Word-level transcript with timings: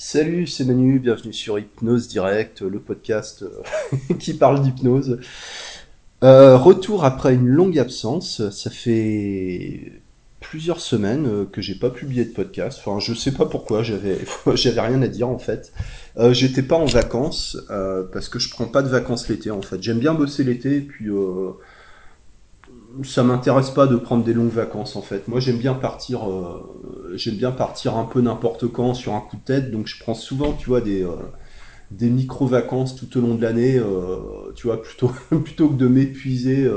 Salut, 0.00 0.46
c'est 0.46 0.64
Manu, 0.64 1.00
bienvenue 1.00 1.32
sur 1.32 1.58
Hypnose 1.58 2.06
Direct, 2.06 2.62
le 2.62 2.78
podcast 2.78 3.42
euh, 3.42 4.14
qui 4.20 4.32
parle 4.32 4.62
d'hypnose. 4.62 5.18
Euh, 6.22 6.56
retour 6.56 7.04
après 7.04 7.34
une 7.34 7.48
longue 7.48 7.80
absence, 7.80 8.48
ça 8.50 8.70
fait 8.70 10.00
plusieurs 10.38 10.80
semaines 10.80 11.26
euh, 11.26 11.44
que 11.50 11.60
j'ai 11.60 11.74
pas 11.74 11.90
publié 11.90 12.24
de 12.24 12.32
podcast. 12.32 12.78
Enfin, 12.80 13.00
je 13.00 13.12
sais 13.12 13.32
pas 13.32 13.46
pourquoi, 13.46 13.82
j'avais 13.82 14.20
rien 14.80 15.02
à 15.02 15.08
dire 15.08 15.28
en 15.28 15.40
fait. 15.40 15.72
J'étais 16.30 16.62
pas 16.62 16.76
en 16.76 16.86
vacances 16.86 17.56
parce 18.12 18.28
que 18.28 18.38
je 18.38 18.50
prends 18.50 18.66
pas 18.66 18.82
de 18.82 18.88
vacances 18.88 19.28
l'été 19.28 19.50
en 19.50 19.62
fait. 19.62 19.82
J'aime 19.82 19.98
bien 19.98 20.14
bosser 20.14 20.44
l'été, 20.44 20.80
puis 20.80 21.08
ça 23.04 23.22
m'intéresse 23.22 23.70
pas 23.70 23.86
de 23.86 23.96
prendre 23.96 24.24
des 24.24 24.32
longues 24.32 24.52
vacances 24.52 24.96
en 24.96 25.02
fait. 25.02 25.28
Moi 25.28 25.40
j'aime 25.40 25.58
bien 25.58 25.74
partir, 25.74 26.30
euh, 26.30 27.12
j'aime 27.14 27.36
bien 27.36 27.52
partir 27.52 27.96
un 27.96 28.04
peu 28.04 28.20
n'importe 28.20 28.66
quand 28.68 28.94
sur 28.94 29.14
un 29.14 29.20
coup 29.20 29.36
de 29.36 29.42
tête. 29.42 29.70
Donc 29.70 29.86
je 29.86 29.98
prends 30.00 30.14
souvent, 30.14 30.52
tu 30.52 30.68
vois, 30.68 30.80
des 30.80 31.02
euh, 31.04 31.16
des 31.90 32.10
micro 32.10 32.46
vacances 32.46 32.96
tout 32.96 33.18
au 33.18 33.20
long 33.20 33.34
de 33.34 33.42
l'année. 33.42 33.76
euh, 33.78 34.52
tu 34.56 34.66
vois, 34.66 34.82
plutôt 34.82 35.08
plutôt 35.44 35.68
que 35.68 35.74
de 35.74 35.88
m'épuiser 35.88 36.68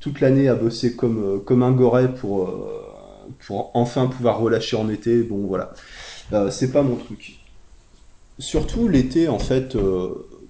toute 0.00 0.20
l'année 0.20 0.48
à 0.48 0.54
bosser 0.54 0.96
comme 0.96 1.42
comme 1.44 1.62
un 1.62 1.72
goret 1.72 2.14
pour 2.14 2.50
pour 3.46 3.70
enfin 3.74 4.06
pouvoir 4.06 4.38
relâcher 4.40 4.76
en 4.76 4.88
été. 4.88 5.22
Bon 5.22 5.46
voilà, 5.46 5.72
c'est 6.50 6.72
pas 6.72 6.82
mon 6.82 6.96
truc. 6.96 7.40
Surtout 8.38 8.88
l'été 8.88 9.28
en 9.28 9.38
fait. 9.38 9.76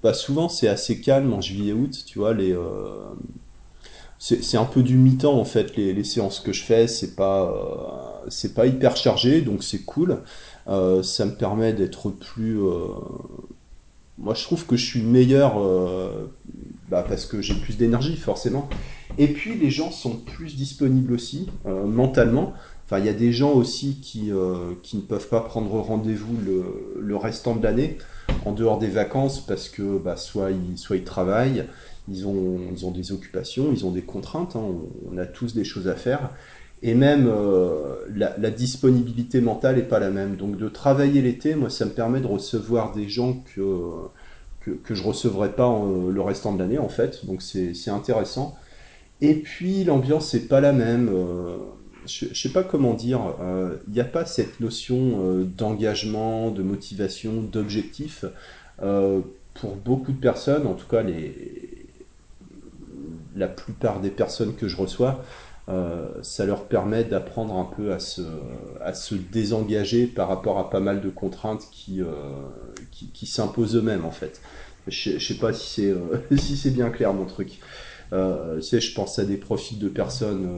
bah 0.03 0.15
souvent 0.15 0.49
c'est 0.49 0.69
assez 0.69 1.01
calme 1.01 1.33
en 1.33 1.41
juillet-août, 1.41 2.05
tu 2.07 2.19
vois, 2.19 2.35
les, 2.35 2.55
c'est 4.19 4.57
un 4.57 4.65
peu 4.65 4.83
du 4.83 4.97
mi-temps 4.97 5.39
en 5.39 5.45
fait 5.45 5.77
les, 5.77 5.93
les 5.93 6.05
séances 6.05 6.41
que 6.41 6.53
je 6.53 6.65
fais, 6.65 6.89
c'est 6.89 7.15
pas 7.15 7.45
euh, 7.45 8.29
c'est 8.29 8.53
pas 8.53 8.67
hyper 8.67 8.97
chargé 8.97 9.43
donc 9.43 9.63
c'est 9.63 9.85
cool. 9.85 10.23
Euh, 10.67 11.03
ça 11.03 11.25
me 11.25 11.35
permet 11.35 11.73
d'être 11.73 12.11
plus 12.11 12.61
euh, 12.61 12.89
moi 14.19 14.35
je 14.35 14.43
trouve 14.43 14.67
que 14.67 14.77
je 14.77 14.85
suis 14.85 15.03
meilleur 15.03 15.55
bah, 16.89 17.05
parce 17.09 17.27
que 17.27 17.41
j'ai 17.41 17.55
plus 17.55 17.77
d'énergie 17.77 18.17
forcément. 18.17 18.69
Et 19.19 19.29
puis 19.29 19.55
les 19.57 19.71
gens 19.71 19.91
sont 19.93 20.17
plus 20.17 20.57
disponibles 20.57 21.13
aussi 21.13 21.49
mentalement. 21.65 22.55
Enfin 22.85 22.99
il 22.99 23.07
y 23.07 23.09
a 23.09 23.15
des 23.15 23.33
gens 23.33 23.53
aussi 23.53 24.01
qui 24.01 24.33
qui 24.83 24.97
ne 24.97 25.03
peuvent 25.03 25.29
pas 25.29 25.43
prendre 25.43 25.71
rendez-vous 25.79 26.37
le, 26.45 27.01
le 27.01 27.17
restant 27.17 27.55
de 27.55 27.63
l'année 27.63 27.99
en 28.41 28.53
dehors 28.53 28.79
des 28.79 28.89
vacances 28.89 29.45
parce 29.45 29.69
que 29.69 29.99
bah, 29.99 30.17
soit 30.17 30.51
ils 30.51 30.77
soit 30.79 30.97
ils 30.97 31.05
travaillent 31.05 31.67
ils 32.11 32.27
ont, 32.27 32.59
ils 32.73 32.87
ont 32.87 32.91
des 32.91 33.13
occupations, 33.13 33.71
ils 33.73 33.85
ont 33.87 33.91
des 33.91 34.03
contraintes, 34.03 34.57
hein, 34.57 34.65
on, 35.11 35.19
a 35.19 35.27
tous 35.27 35.55
des 35.55 35.65
choses 35.65 35.89
à 35.89 35.95
faire. 35.95 36.31
Et 36.83 36.95
même 36.95 37.29
euh, 37.29 37.97
la, 38.15 38.51
disponibilité 38.51 39.41
mentale 39.41 39.77
n'est 39.77 39.83
pas 39.83 39.99
la 39.99 40.11
même. 40.11 40.37
Donc 40.37 40.57
de 40.57 40.69
travailler 40.69 41.23
l'été, 41.23 41.55
moi, 41.55 41.71
ça 41.71 41.85
me 41.85 41.91
permet 41.91 42.21
de 42.21 42.27
recevoir 42.27 42.93
des 42.93 43.09
gens 43.09 43.43
que, 43.55 43.73
que, 44.61 44.95
je 44.95 45.03
ne 45.03 45.09
recevrai 45.09 45.53
pas 45.53 45.69
le 46.13 46.21
restant 46.21 46.53
de 46.55 46.59
l'année, 46.61 46.79
en 46.79 46.89
fait. 46.89 47.27
Donc 47.27 47.43
c'est 47.43 47.91
intéressant. 47.91 48.57
Et 49.21 49.35
puis 49.35 49.85
l'ambiance 49.85 50.33
n'est 50.35 50.41
pas 50.41 50.61
la 50.61 50.73
même. 50.73 51.09
euh, 51.09 51.57
je 52.09 52.27
ne 52.27 52.35
sais 52.35 52.49
pas 52.51 52.63
comment 52.63 52.95
dire. 52.95 53.35
euh, 53.41 53.77
Il 53.89 53.95
n'y 53.95 54.01
a 54.01 54.05
pas 54.05 54.25
cette 54.25 54.61
notion 54.61 55.21
euh, 55.23 55.45
d'engagement, 55.45 56.51
de 56.51 56.63
motivation, 56.63 57.43
d'objectif. 57.43 58.25
Euh, 58.83 59.21
pour 59.55 59.77
beaucoup 59.77 60.13
de 60.13 60.19
personnes, 60.21 60.67
en 60.67 60.75
tout 60.75 60.87
cas 60.87 61.03
les, 61.03 61.78
la 63.39 63.49
plupart 63.49 64.01
des 64.01 64.11
personnes 64.11 64.55
que 64.55 64.69
je 64.69 64.77
reçois, 64.77 65.25
euh, 65.69 66.07
ça 66.23 66.47
leur 66.47 66.65
permet 66.65 67.05
d'apprendre 67.05 67.55
un 67.55 67.65
peu 67.65 67.93
à 67.93 67.99
se, 67.99 68.23
à 68.81 68.95
se 68.95 69.15
désengager 69.15 70.07
par 70.07 70.29
rapport 70.29 70.59
à 70.59 70.71
pas 70.71 70.81
mal 70.81 71.03
de 71.03 71.11
contraintes 71.11 71.69
qui, 71.71 72.01
euh, 72.01 72.07
qui, 72.91 73.27
s'imposent 73.27 73.77
eux-mêmes 73.77 74.07
en 74.07 74.11
fait. 74.11 74.41
Je, 74.87 75.19
je 75.19 75.35
sais 75.35 75.39
pas 75.39 75.53
si 75.53 75.69
c'est 75.69 75.91
euh, 75.91 76.37
si 76.39 76.71
bien 76.71 76.89
clair 76.91 77.13
mon 77.13 77.27
truc. 77.27 77.61
Euh, 78.15 78.61
je 78.61 78.95
pense 78.95 79.19
à 79.19 79.27
des 79.27 79.37
profils 79.37 79.79
de 79.79 79.89
personnes 79.89 80.49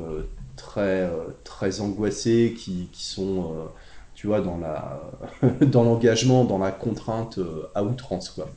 très 0.56 1.10
très 1.42 1.80
angoissées 1.80 2.54
qui, 2.56 2.88
qui 2.92 3.04
sont 3.04 3.68
tu 4.14 4.28
vois 4.28 4.40
dans 4.40 4.60
dans 5.66 5.82
l'engagement, 5.82 6.44
dans 6.44 6.58
la 6.58 6.70
contrainte 6.70 7.40
à 7.74 7.82
outrance 7.82 8.30
quoi. 8.30 8.48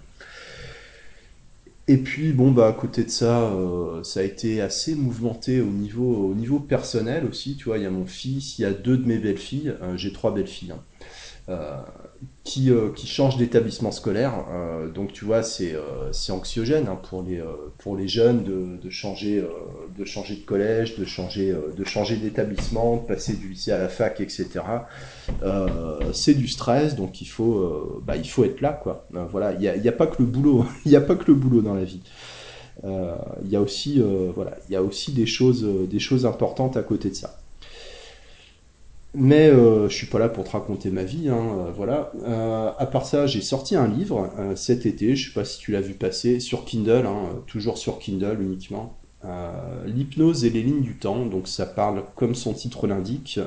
Et 1.88 1.98
puis 1.98 2.32
bon 2.32 2.52
bah 2.52 2.68
à 2.68 2.74
côté 2.74 3.04
de 3.04 3.10
ça, 3.10 3.52
euh, 3.52 4.04
ça 4.04 4.22
a 4.22 4.24
été 4.24 4.62
assez 4.62 4.96
mouvementé 4.96 5.60
au 5.60 5.66
niveau 5.70 6.30
au 6.30 6.34
niveau 6.34 6.60
personnel 6.60 7.26
aussi. 7.26 7.58
Tu 7.58 7.66
vois, 7.66 7.78
il 7.78 7.84
y 7.84 7.86
a 7.86 7.90
mon 7.92 8.06
fils, 8.06 8.58
il 8.58 8.62
y 8.62 8.66
a 8.66 8.72
deux 8.72 8.98
de 8.98 9.06
mes 9.06 9.18
belles-filles, 9.18 9.74
euh, 9.82 9.98
j'ai 9.98 10.14
trois 10.14 10.34
belles-filles, 10.34 10.72
hein, 10.72 10.82
qui 12.44 12.72
euh, 12.72 12.90
qui 12.92 13.08
changent 13.08 13.38
d'établissement 13.38 13.92
scolaire. 13.92 14.46
Euh, 14.52 14.90
donc 14.90 15.14
tu 15.14 15.26
vois, 15.26 15.44
c'est 15.44 15.74
euh, 15.74 16.12
anxiogène 16.30 16.88
hein, 16.88 17.00
pour 17.10 17.24
les 17.24 17.40
euh, 17.40 17.46
pour 17.78 17.96
les 17.96 18.08
jeunes 18.08 18.44
de, 18.44 18.78
de 18.82 18.90
changer 18.90 19.40
euh, 19.40 19.50
de 19.98 20.06
changer 20.06 20.36
de 20.36 20.46
collège, 20.46 20.98
de 20.98 21.06
changer 21.06 21.52
euh, 21.52 21.74
de 21.76 21.84
changer 21.84 22.18
d'établissement, 22.18 22.98
de 22.98 23.02
passer 23.08 23.36
du 23.36 23.50
lycée 23.50 23.72
à 23.72 23.78
la 23.78 23.90
fac, 23.90 24.20
etc. 24.22 24.62
Euh, 25.42 26.12
c'est 26.14 26.34
du 26.36 26.48
stress, 26.48 26.96
donc 26.96 27.22
il 27.22 27.26
faut, 27.26 27.58
euh, 27.58 28.02
bah, 28.06 28.16
il 28.18 28.30
faut 28.30 28.46
être 28.46 28.62
là, 28.62 28.72
quoi. 28.74 29.08
Euh, 29.16 29.26
voilà, 29.26 29.54
il 29.54 29.60
n'y 29.60 29.68
a, 29.68 29.76
y 29.76 29.90
a 29.90 29.92
pas 29.92 30.08
que 30.08 30.22
le 30.22 30.26
boulot, 30.28 30.66
n'y 30.86 30.96
a 30.96 31.02
pas 31.02 31.16
que 31.16 31.26
le 31.28 31.36
boulot 31.36 31.62
dans 31.62 31.74
la 31.74 31.84
vie. 31.84 32.02
Euh, 32.86 33.16
Il 33.44 33.52
y 33.52 33.56
a 33.56 33.62
aussi, 33.62 34.02
euh, 34.02 34.32
voilà, 34.36 34.58
il 34.70 34.74
y 34.74 34.76
a 34.76 34.84
aussi 34.84 35.14
des 35.14 35.26
choses, 35.26 35.64
euh, 35.66 35.88
des 35.88 36.00
choses 36.00 36.26
importantes 36.26 36.78
à 36.78 36.84
côté 36.84 37.10
de 37.10 37.16
ça. 37.16 37.43
Mais 39.16 39.48
euh, 39.48 39.90
je 39.90 39.96
suis 39.96 40.08
pas 40.08 40.18
là 40.18 40.28
pour 40.28 40.44
te 40.44 40.50
raconter 40.52 40.90
ma 40.90 41.04
vie, 41.04 41.30
hein, 41.30 41.68
euh, 41.68 41.72
voilà. 41.72 42.12
Euh, 42.24 42.72
à 42.76 42.86
part 42.88 43.06
ça, 43.06 43.28
j'ai 43.28 43.42
sorti 43.42 43.76
un 43.76 43.88
livre 43.88 44.32
euh, 44.40 44.56
cet 44.56 44.88
été, 44.88 45.16
je 45.16 45.28
sais 45.28 45.34
pas 45.34 45.46
si 45.46 45.60
tu 45.60 45.72
l'as 45.72 45.82
vu 45.82 45.94
passer, 45.94 46.40
sur 46.40 46.66
Kindle, 46.66 47.06
hein, 47.06 47.44
toujours 47.46 47.78
sur 47.78 48.00
Kindle 48.00 48.40
uniquement. 48.42 48.98
L'hypnose 49.86 50.44
et 50.44 50.50
les 50.50 50.62
lignes 50.62 50.82
du 50.82 50.98
temps, 50.98 51.26
donc 51.26 51.48
ça 51.48 51.66
parle, 51.66 52.04
comme 52.18 52.36
son 52.36 52.52
titre 52.52 52.88
l'indique, 52.88 53.40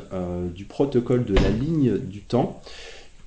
du 0.54 0.65
protocole 0.65 1.27
de 1.27 1.34
la 1.34 1.50
ligne 1.50 1.98
du 1.98 2.22
temps 2.22 2.62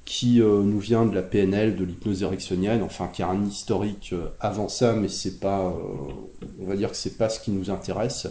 qui 0.03 0.39
nous 0.39 0.79
vient 0.79 1.05
de 1.05 1.13
la 1.13 1.21
PNL, 1.21 1.75
de 1.75 1.83
l'hypnose 1.83 2.23
ericksonienne, 2.23 2.81
enfin 2.81 3.07
qui 3.07 3.21
a 3.21 3.27
un 3.27 3.45
historique 3.45 4.15
avant 4.39 4.67
ça, 4.67 4.93
mais 4.93 5.09
c'est 5.09 5.39
pas, 5.39 5.77
on 6.59 6.65
va 6.65 6.75
dire 6.75 6.89
que 6.89 6.97
c'est 6.97 7.19
pas 7.19 7.29
ce 7.29 7.39
qui 7.39 7.51
nous 7.51 7.69
intéresse. 7.69 8.27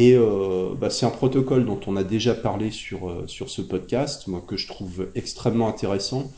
Et 0.00 0.14
euh, 0.14 0.76
bah, 0.80 0.90
c'est 0.90 1.06
un 1.06 1.10
protocole 1.10 1.66
dont 1.66 1.80
on 1.88 1.96
a 1.96 2.04
déjà 2.04 2.32
parlé 2.32 2.70
sur, 2.70 3.10
euh, 3.10 3.24
sur 3.26 3.50
ce 3.50 3.60
podcast, 3.60 4.28
moi 4.28 4.40
que 4.46 4.56
je 4.56 4.68
trouve 4.68 5.08
extrêmement 5.16 5.66
intéressant 5.66 6.30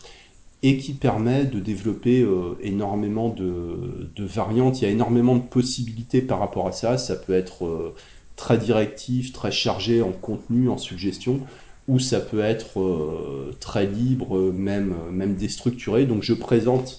et 0.63 0.79
qui 0.79 0.95
permet 0.95 1.45
de 1.45 1.61
développer 1.61 2.23
euh, 2.23 2.57
énormément 2.63 3.29
de, 3.29 4.11
variantes. 4.17 4.81
Il 4.81 4.85
y 4.85 4.87
a 4.87 4.91
énormément 4.91 5.37
de 5.37 5.43
possibilités 5.43 6.23
par 6.23 6.39
rapport 6.39 6.69
à 6.69 6.73
ça. 6.73 6.97
Ça 6.97 7.17
peut 7.17 7.35
être 7.35 7.93
très 8.35 8.57
directif, 8.57 9.35
très 9.35 9.53
chargé 9.53 10.01
en 10.01 10.13
contenu, 10.13 10.71
en 10.71 10.79
suggestion, 10.79 11.41
ou 11.87 11.99
ça 11.99 12.21
peut 12.21 12.41
être 12.41 13.53
très 13.61 13.85
libre, 13.85 14.53
même, 14.53 14.95
même 15.11 15.35
déstructuré. 15.35 16.07
Donc 16.07 16.23
je 16.23 16.33
présente 16.33 16.99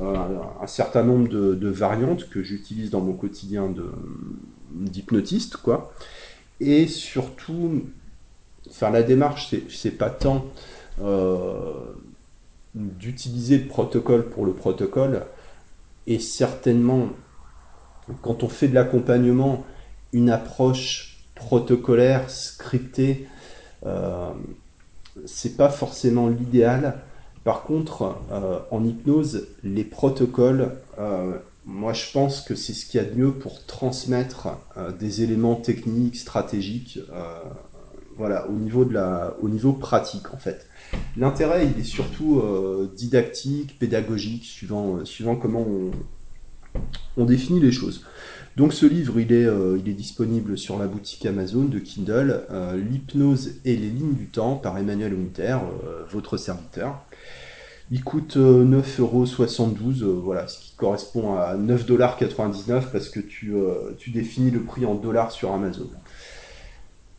un 0.00 0.66
certain 0.66 1.04
nombre 1.04 1.28
de, 1.28 1.54
de 1.54 1.68
variantes 1.68 2.28
que 2.28 2.42
j'utilise 2.42 2.90
dans 2.90 3.00
mon 3.00 3.12
quotidien 3.12 3.68
de, 3.68 3.92
d'hypnotiste, 4.70 5.56
quoi. 5.56 5.92
Et 6.60 6.86
surtout, 6.86 7.84
enfin 8.68 8.90
la 8.90 9.02
démarche, 9.02 9.54
c'est, 9.68 9.90
pas 9.90 10.10
tant 10.10 10.46
euh, 11.00 11.72
d'utiliser 12.74 13.58
le 13.58 13.66
protocole 13.66 14.28
pour 14.28 14.44
le 14.44 14.52
protocole, 14.52 15.24
et 16.06 16.18
certainement, 16.18 17.08
quand 18.22 18.42
on 18.42 18.48
fait 18.48 18.68
de 18.68 18.74
l'accompagnement, 18.74 19.64
une 20.12 20.30
approche 20.30 21.24
protocolaire, 21.34 22.28
scriptée, 22.30 23.26
euh, 23.86 24.30
c'est 25.24 25.56
pas 25.56 25.68
forcément 25.68 26.28
l'idéal. 26.28 27.00
Par 27.44 27.62
contre, 27.62 28.16
euh, 28.32 28.58
en 28.70 28.84
hypnose, 28.84 29.48
les 29.64 29.84
protocoles, 29.84 30.76
moi 31.66 31.92
je 31.92 32.10
pense 32.12 32.40
que 32.40 32.54
c'est 32.54 32.72
ce 32.72 32.86
qu'il 32.86 33.00
y 33.00 33.04
a 33.04 33.06
de 33.06 33.18
mieux 33.18 33.32
pour 33.32 33.64
transmettre 33.66 34.48
euh, 34.76 34.92
des 34.92 35.22
éléments 35.22 35.56
techniques, 35.56 36.16
stratégiques, 36.16 36.98
euh, 37.12 37.40
voilà, 38.16 38.48
au 38.48 38.52
niveau 38.52 38.84
de 38.84 38.92
la, 38.92 39.36
au 39.40 39.48
niveau 39.48 39.72
pratique 39.72 40.34
en 40.34 40.36
fait. 40.36 40.66
L'intérêt, 41.16 41.66
il 41.66 41.80
est 41.80 41.84
surtout 41.84 42.40
euh, 42.40 42.90
didactique, 42.96 43.78
pédagogique, 43.78 44.44
suivant, 44.44 45.04
suivant 45.04 45.36
comment 45.36 45.66
on, 47.16 47.24
définit 47.24 47.60
les 47.60 47.72
choses. 47.72 48.04
Donc 48.56 48.72
ce 48.72 48.86
livre, 48.86 49.20
il 49.20 49.32
est, 49.32 49.46
il 49.78 49.88
est 49.88 49.94
disponible 49.94 50.58
sur 50.58 50.78
la 50.78 50.86
boutique 50.86 51.24
Amazon 51.26 51.64
de 51.64 51.78
Kindle, 51.78 52.44
L'hypnose 52.74 53.60
et 53.64 53.76
les 53.76 53.88
lignes 53.88 54.14
du 54.14 54.26
temps 54.26 54.56
par 54.56 54.76
Emmanuel 54.78 55.14
euh, 55.40 56.04
votre 56.10 56.36
serviteur. 56.36 57.04
Il 57.90 58.02
coûte 58.04 58.36
euh, 58.38 58.64
9,72€, 58.64 60.02
euh, 60.02 60.06
voilà, 60.12 60.48
ce 60.48 60.58
qui 60.60 60.74
correspond 60.76 61.34
à 61.36 61.56
9,99$ 61.56 62.90
parce 62.90 63.08
que 63.10 63.20
tu, 63.20 63.54
euh, 63.54 63.94
tu 63.98 64.10
définis 64.10 64.50
le 64.50 64.64
prix 64.64 64.86
en 64.86 64.94
dollars 64.94 65.30
sur 65.32 65.52
Amazon. 65.52 65.90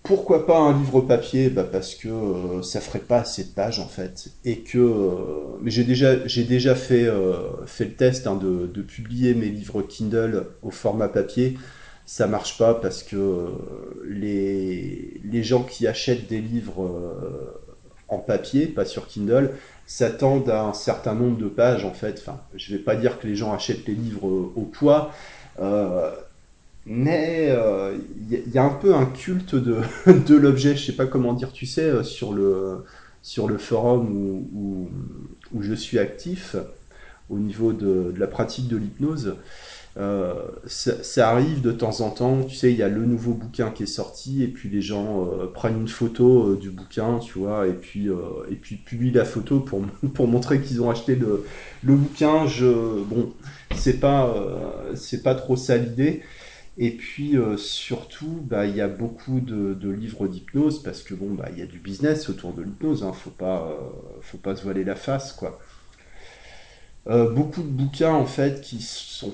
pourquoi 0.03 0.47
pas 0.47 0.57
un 0.59 0.77
livre 0.77 1.01
papier? 1.01 1.49
Bah 1.49 1.63
Parce 1.63 1.95
que 1.95 2.07
euh, 2.09 2.61
ça 2.63 2.81
ferait 2.81 2.99
pas 2.99 3.19
assez 3.19 3.43
de 3.45 3.49
pages 3.53 3.79
en 3.79 3.87
fait. 3.87 4.29
Et 4.43 4.63
que. 4.63 4.77
euh, 4.79 5.59
j'ai 5.65 5.83
déjà, 5.83 6.25
j'ai 6.27 6.43
déjà 6.43 6.73
fait, 6.75 7.05
euh, 7.05 7.65
fait 7.67 7.85
le 7.85 7.95
test 7.95 8.25
hein, 8.27 8.35
de, 8.35 8.65
de 8.67 8.81
publier 8.81 9.35
mes 9.35 9.49
livres 9.49 9.83
Kindle 9.83 10.47
au 10.63 10.71
format 10.71 11.07
papier. 11.07 11.57
Ça 12.05 12.27
marche 12.27 12.57
pas 12.57 12.73
parce 12.75 13.03
que 13.03 13.15
euh, 13.15 13.49
les, 14.09 15.21
les 15.23 15.43
gens 15.43 15.63
qui 15.63 15.87
achètent 15.87 16.27
des 16.27 16.41
livres 16.41 16.83
euh, 16.85 17.60
en 18.11 18.19
papier, 18.19 18.67
pas 18.67 18.85
sur 18.85 19.07
Kindle, 19.07 19.51
s'attendent 19.87 20.49
à 20.49 20.63
un 20.63 20.73
certain 20.73 21.15
nombre 21.15 21.37
de 21.37 21.47
pages 21.47 21.85
en 21.85 21.93
fait. 21.93 22.19
Enfin, 22.19 22.39
je 22.55 22.75
vais 22.75 22.81
pas 22.81 22.95
dire 22.95 23.19
que 23.19 23.27
les 23.27 23.35
gens 23.35 23.53
achètent 23.53 23.87
les 23.87 23.95
livres 23.95 24.27
euh, 24.27 24.53
au 24.55 24.61
poids. 24.61 25.11
euh, 25.59 26.11
mais 26.85 27.47
euh, 27.49 27.95
il 28.17 28.33
y, 28.33 28.35
a 28.37 28.39
y 28.55 28.57
a 28.57 28.63
un 28.63 28.73
peu 28.73 28.95
un 28.95 29.05
culte 29.05 29.55
de, 29.55 30.35
l'objet, 30.35 30.75
je 30.75 30.85
sais 30.85 30.95
pas 30.95 31.05
comment 31.05 31.33
dire, 31.33 31.51
tu 31.51 31.65
sais, 31.65 31.83
euh, 31.83 32.03
sur 32.03 32.33
le, 32.33 32.85
sur 33.21 33.47
le 33.47 33.57
forum 33.57 34.09
où, 34.11 34.49
où, 34.53 34.89
où 35.53 35.61
je 35.61 35.73
suis 35.73 35.99
actif, 35.99 36.55
au 37.29 37.37
niveau 37.37 37.71
de 37.71 38.13
la 38.17 38.27
pratique 38.27 38.67
de 38.67 38.77
l'hypnose, 38.77 39.35
euh, 39.97 40.33
ça, 40.67 41.29
arrive 41.29 41.61
de 41.61 41.71
temps 41.71 41.99
en 41.99 42.11
temps, 42.11 42.43
tu 42.43 42.55
sais, 42.55 42.71
il 42.71 42.77
y 42.77 42.83
a 42.83 42.87
le 42.87 43.05
nouveau 43.05 43.33
bouquin 43.33 43.71
qui 43.71 43.83
est 43.83 43.87
sorti, 43.87 44.41
et 44.41 44.47
puis 44.47 44.69
les 44.69 44.81
gens 44.81 45.27
euh, 45.27 45.47
prennent 45.47 45.81
une 45.81 45.87
photo 45.89 46.51
euh, 46.51 46.57
du 46.57 46.69
bouquin, 46.69 47.19
tu 47.19 47.39
vois, 47.39 47.67
et 47.67 47.73
puis, 47.73 48.07
et 48.49 48.55
puis 48.55 48.77
publient 48.77 49.11
la 49.11 49.25
photo 49.25 49.59
pour, 49.59 49.81
pour 50.13 50.27
montrer 50.27 50.61
qu'ils 50.61 50.81
ont 50.81 50.89
acheté 50.89 51.15
le, 51.15 51.45
le 51.83 51.95
bouquin. 51.95 52.47
Je, 52.47 53.03
bon, 53.03 53.33
c'est 53.75 53.99
pas, 53.99 54.33
c'est 54.95 55.23
pas 55.23 55.35
trop 55.35 55.55
ça 55.55 55.77
l'idée. 55.77 56.21
Et 56.77 56.91
puis 56.91 57.35
surtout, 57.57 58.39
bah, 58.49 58.65
il 58.65 58.75
y 58.75 58.81
a 58.81 58.87
beaucoup 58.87 59.41
de, 59.41 59.89
livres 59.89 60.27
d'hypnose 60.27 60.81
parce 60.81 61.03
que 61.03 61.13
bon, 61.13 61.33
bah, 61.33 61.49
il 61.51 61.59
y 61.59 61.61
a 61.61 61.65
du 61.65 61.79
business 61.79 62.29
autour 62.29 62.53
de 62.53 62.61
l'hypnose. 62.63 63.03
Hein, 63.03 63.13
faut 63.13 63.29
pas, 63.29 63.77
faut 64.21 64.37
pas 64.37 64.55
se 64.55 64.63
voiler 64.63 64.83
la 64.85 64.95
face, 64.95 65.33
quoi. 65.33 65.59
Beaucoup 67.05 67.61
de 67.61 67.67
bouquins 67.67 68.13
en 68.13 68.25
fait 68.25 68.61
qui 68.61 68.81
sont 68.81 69.33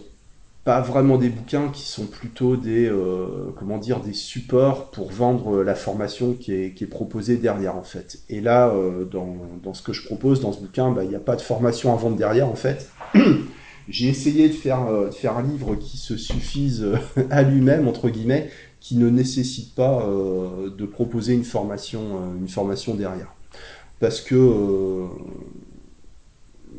pas 0.68 0.82
vraiment 0.82 1.18
des 1.18 1.30
bouquins, 1.30 1.70
qui 1.70 1.84
sont 1.84 2.08
plutôt 2.08 2.58
des, 2.58 2.90
euh, 2.90 3.54
comment 3.56 3.78
dire, 3.78 4.02
des 4.02 4.12
supports 4.12 4.92
pour 4.92 5.10
vendre 5.10 5.64
la 5.64 5.76
formation 5.76 6.34
qui 6.34 6.54
est, 6.54 6.74
qui 6.74 6.84
est 6.84 6.88
proposée 6.88 7.38
derrière 7.38 7.78
en 7.78 7.84
fait. 7.84 8.20
Et 8.28 8.42
là, 8.42 8.68
euh, 8.68 9.06
dans, 9.06 9.38
dans 9.64 9.74
ce 9.74 9.82
que 9.82 9.94
je 9.94 10.06
propose 10.06 10.42
dans 10.42 10.52
ce 10.52 10.60
bouquin, 10.60 10.92
bah, 10.92 11.06
il 11.06 11.10
n'y 11.10 11.16
a 11.16 11.22
pas 11.22 11.38
de 11.38 11.42
formation 11.42 11.94
à 11.94 11.96
vendre 11.96 12.18
derrière 12.18 12.50
en 12.50 12.56
fait. 12.56 12.92
J'ai 13.88 14.10
essayé 14.10 14.50
de 14.50 14.54
faire, 14.54 14.86
euh, 14.88 15.08
de 15.08 15.14
faire 15.14 15.38
un 15.38 15.44
livre 15.44 15.76
qui 15.76 15.96
se 15.96 16.18
suffise 16.18 16.86
à 17.30 17.44
lui-même, 17.44 17.88
entre 17.88 18.10
guillemets, 18.10 18.50
qui 18.82 18.98
ne 18.98 19.10
nécessite 19.10 19.74
pas 19.74 20.06
de 20.06 20.86
proposer 20.86 21.34
une 21.34 21.46
formation, 21.46 22.36
une 22.38 22.50
formation 22.50 22.94
derrière. 22.94 23.34
Parce 24.02 24.20
que, 24.20 25.08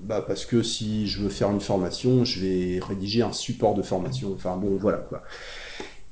bah 0.09 0.25
parce 0.27 0.47
que 0.47 0.63
si 0.63 1.07
je 1.07 1.21
veux 1.21 1.29
faire 1.29 1.51
une 1.51 1.61
formation, 1.61 2.25
je 2.25 2.41
vais 2.41 2.81
rédiger 2.81 3.21
un 3.21 3.33
support 3.33 3.75
de 3.75 3.83
formation. 3.83 4.33
Enfin 4.35 4.57
bon, 4.57 4.79
voilà 4.79 4.99
quoi. 4.99 5.23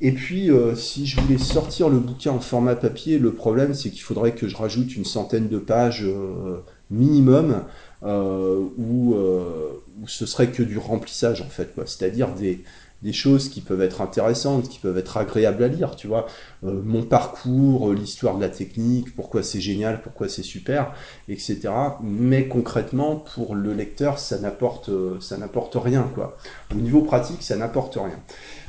Et 0.02 0.12
puis, 0.12 0.50
euh, 0.50 0.75
si 0.75 1.06
je 1.06 1.19
voulais 1.19 1.38
sortir 1.38 1.88
le 1.88 1.98
bouquin 1.98 2.32
en 2.32 2.40
format 2.40 2.76
papier, 2.76 3.19
le 3.19 3.32
problème 3.32 3.72
c'est 3.72 3.88
qu'il 3.88 4.02
faudrait 4.02 4.34
que 4.34 4.46
je 4.48 4.56
rajoute 4.56 4.94
une 4.94 5.06
centaine 5.06 5.48
de 5.48 5.58
pages 5.58 6.04
euh, 6.04 6.58
minimum, 6.90 7.64
où, 8.02 9.14
euh, 9.14 9.82
où 10.00 10.06
ce 10.06 10.26
serait 10.26 10.50
que 10.50 10.62
du 10.62 10.76
remplissage 10.76 11.40
en 11.40 11.49
fait. 11.49 11.72
C'est-à-dire 11.87 12.34
des, 12.34 12.62
des 13.06 13.12
choses 13.12 13.49
qui 13.49 13.61
peuvent 13.61 13.82
être 13.82 14.00
intéressantes, 14.00 14.69
qui 14.69 14.81
peuvent 14.81 14.99
être 14.99 15.17
agréables 15.17 15.62
à 15.62 15.69
lire, 15.69 15.94
tu 15.94 16.08
vois. 16.08 16.26
Euh, 16.64 16.82
mon 16.85 17.05
parcours, 17.05 17.91
euh, 17.91 17.94
l'histoire 17.94 18.37
de 18.37 18.41
la 18.41 18.49
technique, 18.49 19.14
pourquoi 19.14 19.44
c'est 19.44 19.61
génial, 19.61 20.03
pourquoi 20.03 20.29
c'est 20.29 20.43
super, 20.43 20.93
etc. 21.29 21.61
Mais 22.03 22.49
concrètement, 22.49 23.14
pour 23.14 23.55
le 23.55 23.75
lecteur, 23.75 24.19
ça 24.19 24.41
n'apporte, 24.41 24.88
euh, 24.88 25.20
ça 25.20 25.38
n'apporte 25.38 25.76
rien, 25.76 26.11
quoi. 26.17 26.37
Au 26.75 26.79
niveau 26.79 27.03
pratique, 27.03 27.44
ça 27.44 27.56
n'apporte 27.56 27.94
rien. 27.94 28.19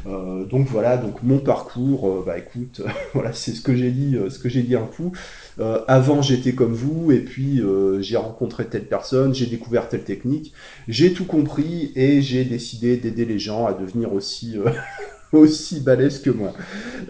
Donc 0.05 0.67
voilà, 0.67 0.95
donc 0.95 1.21
mon 1.21 1.39
parcours, 1.39 2.23
bah 2.25 2.37
écoute, 2.37 2.81
voilà, 3.13 3.33
c'est 3.33 3.51
ce 3.51 3.59
que 3.59 3.75
j'ai 3.75 3.91
dit, 3.91 4.15
ce 4.29 4.39
que 4.39 4.47
j'ai 4.47 4.63
dit 4.63 4.75
un 4.75 4.85
coup. 4.85 5.11
Euh, 5.59 5.79
avant, 5.87 6.21
j'étais 6.21 6.53
comme 6.53 6.73
vous, 6.73 7.11
et 7.11 7.19
puis 7.19 7.61
euh, 7.61 7.99
j'ai 8.01 8.17
rencontré 8.17 8.67
telle 8.67 8.87
personne, 8.87 9.33
j'ai 9.33 9.47
découvert 9.47 9.89
telle 9.89 10.03
technique, 10.03 10.53
j'ai 10.87 11.13
tout 11.13 11.25
compris 11.25 11.91
et 11.95 12.21
j'ai 12.21 12.45
décidé 12.45 12.97
d'aider 12.97 13.25
les 13.25 13.39
gens 13.39 13.65
à 13.65 13.73
devenir 13.73 14.13
aussi 14.13 14.57
euh, 14.57 14.69
aussi 15.33 15.79
balèzes 15.81 16.21
que 16.21 16.29
moi. 16.29 16.53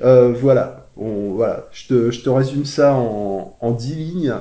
Euh, 0.01 0.33
voilà, 0.33 0.89
voilà, 0.95 1.67
je 1.71 1.87
te, 1.87 2.11
je 2.11 2.21
te 2.21 2.29
résume 2.29 2.65
ça 2.65 2.95
en, 2.95 3.57
en 3.59 3.71
10 3.71 3.95
lignes. 3.95 4.33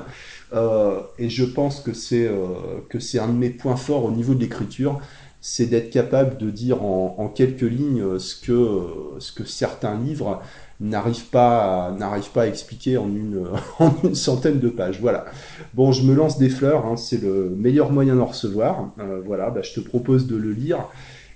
Euh, 0.53 1.01
et 1.19 1.29
je 1.29 1.43
pense 1.43 1.81
que 1.81 1.93
c'est 1.93 2.25
euh, 2.27 2.79
que 2.89 2.99
c'est 2.99 3.19
un 3.19 3.27
de 3.27 3.37
mes 3.37 3.49
points 3.49 3.75
forts 3.75 4.05
au 4.05 4.11
niveau 4.11 4.33
de 4.33 4.39
l'écriture, 4.39 5.01
c'est 5.41 5.65
d'être 5.65 5.89
capable 5.89 6.37
de 6.37 6.49
dire 6.49 6.83
en, 6.83 7.15
en 7.17 7.27
quelques 7.27 7.61
lignes 7.61 8.17
ce 8.17 8.35
que, 8.35 8.79
ce 9.19 9.31
que 9.33 9.43
certains 9.43 9.99
livres 9.99 10.41
n'arrivent 10.79 11.29
pas 11.29 11.87
à, 11.87 11.91
n'arrivent 11.91 12.31
pas 12.31 12.43
à 12.43 12.47
expliquer 12.47 12.97
en 12.97 13.07
une, 13.07 13.47
en 13.79 13.93
une 14.03 14.15
centaine 14.15 14.59
de 14.59 14.69
pages. 14.69 14.99
Voilà. 15.01 15.25
Bon, 15.73 15.91
je 15.91 16.03
me 16.03 16.13
lance 16.13 16.37
des 16.37 16.49
fleurs, 16.49 16.85
hein, 16.85 16.97
c'est 16.97 17.21
le 17.21 17.49
meilleur 17.55 17.91
moyen 17.91 18.15
d'en 18.15 18.25
recevoir. 18.25 18.91
Euh, 18.99 19.21
voilà, 19.25 19.49
bah, 19.49 19.61
je 19.63 19.73
te 19.73 19.79
propose 19.79 20.27
de 20.27 20.35
le 20.35 20.51
lire 20.51 20.87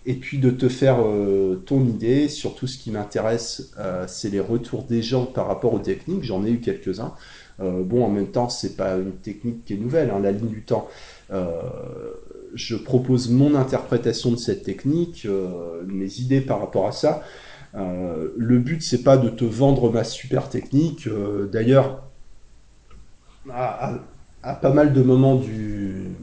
et 0.06 0.16
puis 0.16 0.40
de 0.40 0.50
te 0.50 0.68
faire 0.68 0.98
euh, 1.04 1.56
ton 1.66 1.84
idée. 1.86 2.28
Surtout, 2.28 2.68
ce 2.68 2.78
qui 2.78 2.92
m'intéresse, 2.92 3.72
euh, 3.80 4.06
c'est 4.08 4.30
les 4.30 4.40
retours 4.40 4.84
des 4.84 5.02
gens 5.02 5.26
par 5.26 5.48
rapport 5.48 5.74
aux 5.74 5.80
techniques. 5.80 6.24
J'en 6.24 6.46
ai 6.46 6.52
eu 6.52 6.60
quelques-uns. 6.60 7.14
Bon, 7.60 8.04
en 8.04 8.10
même 8.10 8.32
temps, 8.32 8.50
c'est 8.50 8.76
pas 8.76 8.96
une 8.96 9.12
technique 9.12 9.66
qui 9.66 9.76
est 9.76 9.78
nouvelle, 9.78 10.10
hein, 10.10 10.20
la 10.20 10.32
ligne 10.32 10.48
du 10.48 10.64
temps. 10.64 10.90
Je 12.56 12.76
propose 12.76 13.30
mon 13.30 13.54
interprétation 13.54 14.32
de 14.32 14.38
cette 14.38 14.64
technique, 14.64 15.28
mes 15.86 16.12
idées 16.22 16.42
par 16.42 16.60
rapport 16.60 16.88
à 16.88 16.92
ça. 16.92 17.22
Euh, 17.76 18.30
le 18.36 18.60
but, 18.60 18.82
c'est 18.82 19.04
pas 19.04 19.18
de 19.18 19.30
te 19.30 19.46
vendre 19.46 19.92
ma 19.92 20.04
super 20.04 20.50
technique. 20.50 21.08
Euh, 21.08 21.48
D'ailleurs, 21.48 22.04
à, 23.50 24.00
pas 24.62 24.74
mal 24.74 24.94
de 24.94 25.02
moments 25.02 25.36
du, 25.36 26.16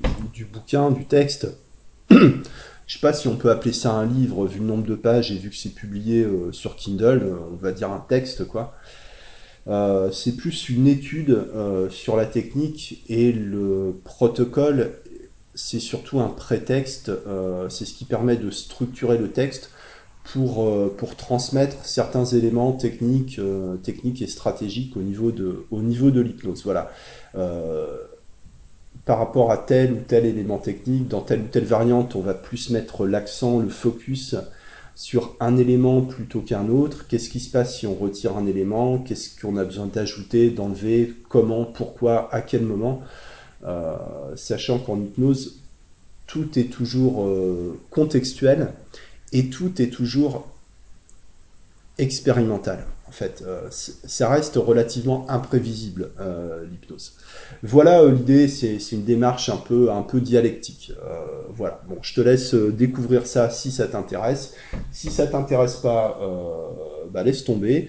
bouquin, 0.53 0.91
du 0.91 1.07
texte, 1.07 1.49
je 2.11 2.17
sais 2.87 3.01
pas 3.01 3.13
si 3.13 3.29
on 3.29 3.37
peut 3.37 3.51
appeler 3.51 3.73
ça 3.73 3.93
un 3.93 4.07
livre 4.07 4.47
vu 4.47 4.61
le 4.61 4.67
nombre 4.67 4.87
de 4.87 4.95
pages 4.95 5.33
et 5.33 5.37
vu 5.37 5.51
que 5.51 5.57
c'est 5.57 5.75
publié 5.75 6.23
euh, 6.23 6.53
sur 6.53 6.77
Kindle, 6.77 7.37
on 7.53 7.57
va 7.57 7.73
dire 7.73 7.91
un 7.91 8.05
texte 8.09 8.47
quoi. 8.47 8.75
C'est 10.13 10.35
plus 10.39 10.71
une 10.71 10.87
étude 10.87 11.45
sur 11.91 12.17
la 12.17 12.25
technique 12.25 13.05
et 13.11 13.33
le 13.33 14.01
protocole, 14.03 14.93
c'est 15.55 15.79
surtout 15.79 16.21
un 16.21 16.29
prétexte, 16.29 17.13
c'est 17.69 17.85
ce 17.85 17.93
qui 17.93 18.07
permet 18.07 18.37
de 18.37 18.51
structurer 18.51 19.19
le 19.19 19.29
texte 19.29 19.71
pour, 20.33 20.67
euh, 20.67 20.95
pour 20.97 21.17
transmettre 21.17 21.85
certains 21.85 22.25
éléments 22.25 22.73
techniques, 22.73 23.39
euh, 23.39 23.77
techniques 23.77 24.21
et 24.21 24.27
stratégiques 24.27 24.97
au 24.97 25.01
niveau 25.01 25.31
de, 25.31 26.21
l'hypnose. 26.21 26.63
Voilà. 26.65 26.91
Euh, 27.35 27.97
par 29.05 29.19
rapport 29.19 29.51
à 29.51 29.57
tel 29.57 29.93
ou 29.93 30.01
tel 30.07 30.27
élément 30.27 30.59
technique, 30.59 31.09
dans 31.09 31.23
telle 31.23 31.41
ou 31.41 31.47
telle 31.51 31.65
variante, 31.65 32.15
on 32.15 32.21
va 32.21 32.35
plus 32.35 32.69
mettre 32.71 33.07
l'accent, 33.07 33.59
le 33.59 33.71
focus 33.71 34.37
sur 34.95 35.35
un 35.41 35.57
élément 35.57 36.03
plutôt 36.03 36.41
qu'un 36.41 36.69
autre. 36.69 37.07
Qu'est-ce 37.09 37.31
qui 37.31 37.41
se 37.41 37.51
passe 37.51 37.79
si 37.79 37.87
on 37.87 37.95
retire 37.95 38.37
un 38.37 38.47
élément? 38.47 38.99
Qu'est-ce 38.99 39.41
qu'on 39.41 39.57
a 39.57 39.65
besoin 39.65 39.87
d'ajouter, 39.87 40.51
d'enlever? 40.51 41.15
Comment? 41.31 41.65
Pourquoi? 41.65 42.29
À 42.35 42.43
quel 42.43 42.63
moment? 42.63 43.01
Sachant 44.35 44.79
qu'en 44.79 45.01
hypnose, 45.01 45.61
tout 46.27 46.59
est 46.59 46.71
toujours 46.71 47.29
contextuel 47.91 48.73
et 49.33 49.51
tout 49.51 49.81
est 49.81 49.91
toujours 49.91 50.49
expérimental. 51.99 52.87
En 53.09 53.11
fait, 53.11 53.43
euh, 53.47 53.69
ça 53.71 54.29
reste 54.29 54.57
relativement 54.57 55.25
imprévisible 55.31 56.11
euh, 56.21 56.65
l'hypnose. 56.71 57.15
Voilà 57.63 58.05
l'idée, 58.05 58.49
c'est 58.49 58.77
une 58.93 59.05
démarche 59.05 59.49
un 59.49 59.57
peu 59.57 59.91
un 59.91 60.03
peu 60.03 60.21
dialectique. 60.21 60.93
Euh, 61.03 61.25
voilà. 61.49 61.81
Bon, 61.89 61.97
je 62.03 62.15
te 62.15 62.21
laisse 62.21 62.55
découvrir 62.55 63.27
ça 63.27 63.49
si 63.49 63.71
ça 63.71 63.89
t'intéresse. 63.89 64.53
Si 64.93 65.11
ça 65.11 65.27
t'intéresse 65.27 65.77
pas, 65.77 66.21
bah 67.11 67.23
laisse 67.23 67.45
tomber. 67.45 67.89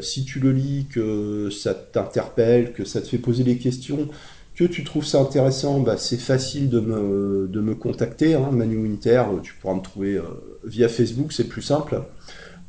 Si 0.00 0.24
tu 0.24 0.40
le 0.40 0.52
lis, 0.52 0.86
que 0.90 1.50
ça 1.50 1.74
t'interpelle, 1.74 2.72
que 2.72 2.86
ça 2.86 3.02
te 3.02 3.08
fait 3.08 3.18
poser 3.18 3.44
des 3.44 3.58
questions, 3.58 4.08
que 4.54 4.64
tu 4.64 4.84
trouves 4.84 5.06
ça 5.06 5.18
intéressant, 5.20 5.80
bah 5.80 5.96
c'est 5.96 6.20
facile 6.20 6.68
de 6.68 6.80
me 6.80 7.48
de 7.48 7.60
me 7.60 7.74
contacter. 7.74 8.34
Hein, 8.34 8.50
Manu 8.52 8.76
Winter, 8.76 9.24
tu 9.42 9.54
pourras 9.54 9.74
me 9.74 9.82
trouver 9.82 10.16
euh, 10.16 10.22
via 10.64 10.88
Facebook, 10.88 11.32
c'est 11.32 11.48
plus 11.48 11.62
simple 11.62 12.02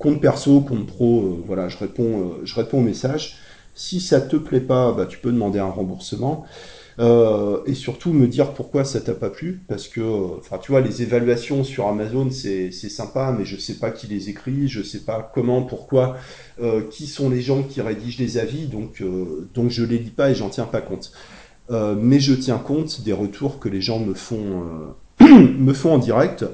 compte 0.03 0.19
perso, 0.21 0.59
compte 0.61 0.85
pro, 0.85 1.21
euh, 1.21 1.43
voilà, 1.45 1.69
je 1.69 1.77
réponds, 1.77 2.19
euh, 2.19 2.41
je 2.43 2.55
réponds 2.55 2.79
aux 2.79 2.83
messages. 2.83 3.37
Si 3.73 4.01
ça 4.01 4.19
te 4.19 4.35
plaît 4.35 4.59
pas, 4.59 4.91
bah, 4.91 5.05
tu 5.05 5.17
peux 5.17 5.31
demander 5.31 5.59
un 5.59 5.69
remboursement. 5.69 6.45
Euh, 6.99 7.61
et 7.65 7.73
surtout 7.73 8.13
me 8.13 8.27
dire 8.27 8.53
pourquoi 8.53 8.83
ça 8.83 9.01
t'a 9.01 9.15
pas 9.15 9.29
plu, 9.29 9.61
parce 9.67 9.87
que, 9.87 10.01
enfin, 10.37 10.59
tu 10.59 10.71
vois, 10.71 10.81
les 10.81 11.01
évaluations 11.01 11.63
sur 11.63 11.87
Amazon, 11.87 12.29
c'est 12.29 12.71
sympa, 12.71 13.35
mais 13.35 13.45
je 13.45 13.57
sais 13.57 13.75
pas 13.75 13.89
qui 13.89 14.05
les 14.07 14.29
écrit, 14.29 14.67
je 14.67 14.83
sais 14.83 14.99
pas 14.99 15.31
comment, 15.33 15.63
pourquoi, 15.63 16.17
euh, 16.61 16.81
qui 16.91 17.07
sont 17.07 17.29
les 17.29 17.41
gens 17.41 17.63
qui 17.63 17.81
rédigent 17.81 18.19
les 18.19 18.37
avis, 18.37 18.67
donc, 18.67 19.01
euh, 19.01 19.49
donc 19.55 19.71
je 19.71 19.83
les 19.83 19.97
lis 19.97 20.11
pas 20.11 20.29
et 20.29 20.35
j'en 20.35 20.49
tiens 20.49 20.65
pas 20.65 20.81
compte. 20.81 21.11
Euh, 21.71 21.95
mais 21.97 22.19
je 22.19 22.33
tiens 22.33 22.57
compte 22.57 23.01
des 23.01 23.13
retours 23.13 23.59
que 23.59 23.69
les 23.69 23.81
gens 23.81 23.99
me 23.99 24.13
font, 24.13 24.93
euh, 25.21 25.25
me 25.57 25.73
font 25.73 25.93
en 25.93 25.97
direct. 25.97 26.45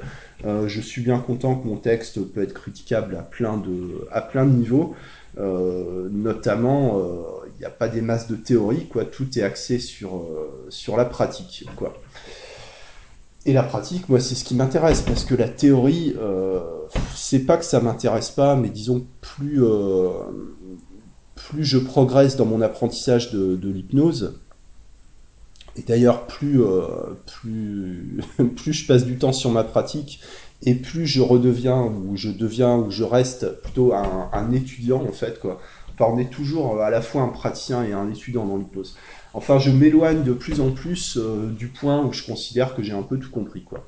Euh, 0.45 0.67
je 0.67 0.79
suis 0.79 1.01
bien 1.01 1.19
content 1.19 1.55
que 1.55 1.67
mon 1.67 1.75
texte 1.75 2.21
peut 2.21 2.41
être 2.41 2.53
critiquable 2.53 3.15
à 3.15 3.23
plein 3.23 3.57
de, 3.57 4.07
à 4.11 4.21
plein 4.21 4.45
de 4.45 4.51
niveaux. 4.51 4.95
Notamment, 5.37 7.01
il 7.45 7.59
n'y 7.59 7.65
a 7.65 7.69
pas 7.69 7.87
des 7.87 8.01
masses 8.01 8.27
de 8.27 8.35
théorie, 8.35 8.87
quoi. 8.87 9.05
Tout 9.05 9.39
est 9.39 9.41
axé 9.41 9.79
sur, 9.79 10.27
sur 10.67 10.97
la 10.97 11.05
pratique, 11.05 11.65
quoi. 11.77 11.93
Et 13.45 13.53
la 13.53 13.63
pratique, 13.63 14.09
moi, 14.09 14.19
c'est 14.19 14.35
ce 14.35 14.43
qui 14.43 14.53
m'intéresse, 14.53 15.01
parce 15.01 15.23
que 15.23 15.35
la 15.35 15.47
théorie, 15.47 16.13
c'est 17.15 17.45
pas 17.45 17.55
que 17.55 17.63
ça 17.63 17.79
m'intéresse 17.79 18.31
pas, 18.31 18.57
mais 18.57 18.67
disons, 18.67 19.07
plus, 19.21 19.61
plus 21.35 21.63
je 21.63 21.77
progresse 21.77 22.35
dans 22.35 22.45
mon 22.45 22.59
apprentissage 22.59 23.31
de 23.31 23.69
l'hypnose, 23.69 24.41
et 25.75 25.81
d'ailleurs, 25.81 26.27
plus, 26.27 26.61
euh, 26.61 26.81
plus, 27.25 28.19
plus 28.55 28.73
je 28.73 28.87
passe 28.87 29.05
du 29.05 29.17
temps 29.17 29.33
sur 29.33 29.51
ma 29.51 29.63
pratique, 29.63 30.21
et 30.63 30.75
plus 30.75 31.05
je 31.05 31.21
redeviens, 31.21 31.83
ou 31.83 32.17
je 32.17 32.29
deviens, 32.29 32.77
ou 32.77 32.91
je 32.91 33.03
reste 33.03 33.61
plutôt 33.61 33.93
un, 33.93 34.51
étudiant, 34.51 35.03
en 35.03 35.11
fait, 35.11 35.39
quoi. 35.39 35.59
Enfin, 35.93 36.11
on 36.13 36.17
est 36.17 36.29
toujours 36.29 36.81
à 36.81 36.89
la 36.89 37.01
fois 37.01 37.21
un 37.21 37.27
praticien 37.27 37.83
et 37.83 37.91
un 37.91 38.09
étudiant 38.09 38.45
dans 38.45 38.57
l'hypnose. 38.57 38.97
Enfin, 39.33 39.59
je 39.59 39.69
m'éloigne 39.69 40.23
de 40.23 40.33
plus 40.33 40.61
en 40.61 40.71
plus 40.71 41.17
euh, 41.17 41.47
du 41.51 41.67
point 41.67 42.03
où 42.03 42.13
je 42.13 42.23
considère 42.23 42.73
que 42.75 42.81
j'ai 42.81 42.93
un 42.93 43.03
peu 43.03 43.17
tout 43.17 43.29
compris, 43.29 43.63
quoi. 43.63 43.85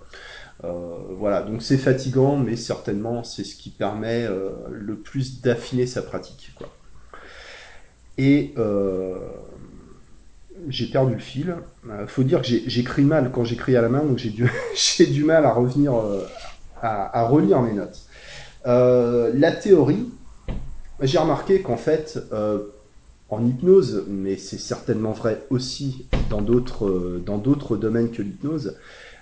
Euh, 0.64 0.96
voilà, 1.18 1.42
donc 1.42 1.64
c'est 1.64 1.78
fatigant, 1.78 2.38
mais 2.38 2.56
certainement 2.56 3.24
c'est 3.24 3.44
ce 3.44 3.56
qui 3.56 3.72
permet 3.72 4.26
euh, 4.26 4.52
le 4.70 4.96
plus 4.96 5.42
d'affiner 5.42 5.88
sa 5.88 6.02
pratique, 6.02 6.52
quoi. 6.56 6.70
Et 8.18 8.54
euh, 8.58 9.18
j'ai 10.68 10.88
perdu 10.88 11.13
le 11.13 11.20
fil. 11.20 11.56
Euh, 11.89 12.08
faut 12.08 12.24
dire 12.24 12.41
que 12.41 12.48
j'écris 12.48 13.03
mal 13.03 13.32
quand 13.32 13.44
j'écris 13.44 13.75
à 13.75 13.82
la 13.82 13.89
main, 13.89 14.03
donc 14.03 14.18
j'ai 14.18 14.30
du, 14.30 15.24
mal 15.24 15.46
à 15.46 15.53
revenir 15.53 15.96
euh, 15.96 16.25
à, 16.82 17.24
relire 17.25 17.62
mes 17.62 17.74
notes. 17.74 18.01
Euh, 18.65 19.32
la 19.34 19.51
théorie, 19.51 20.10
j'ai 21.01 21.18
remarqué 21.18 21.62
qu'en 21.62 21.77
fait, 21.77 22.20
en 23.30 23.46
hypnose, 23.46 24.06
mais 24.08 24.38
c'est 24.38 24.60
certainement 24.60 25.13
vrai 25.13 25.44
aussi 25.50 26.08
dans 26.30 26.41
d'autres 26.41 27.77
domaines 27.77 28.12
que 28.12 28.22
l'hypnose, 28.22 28.75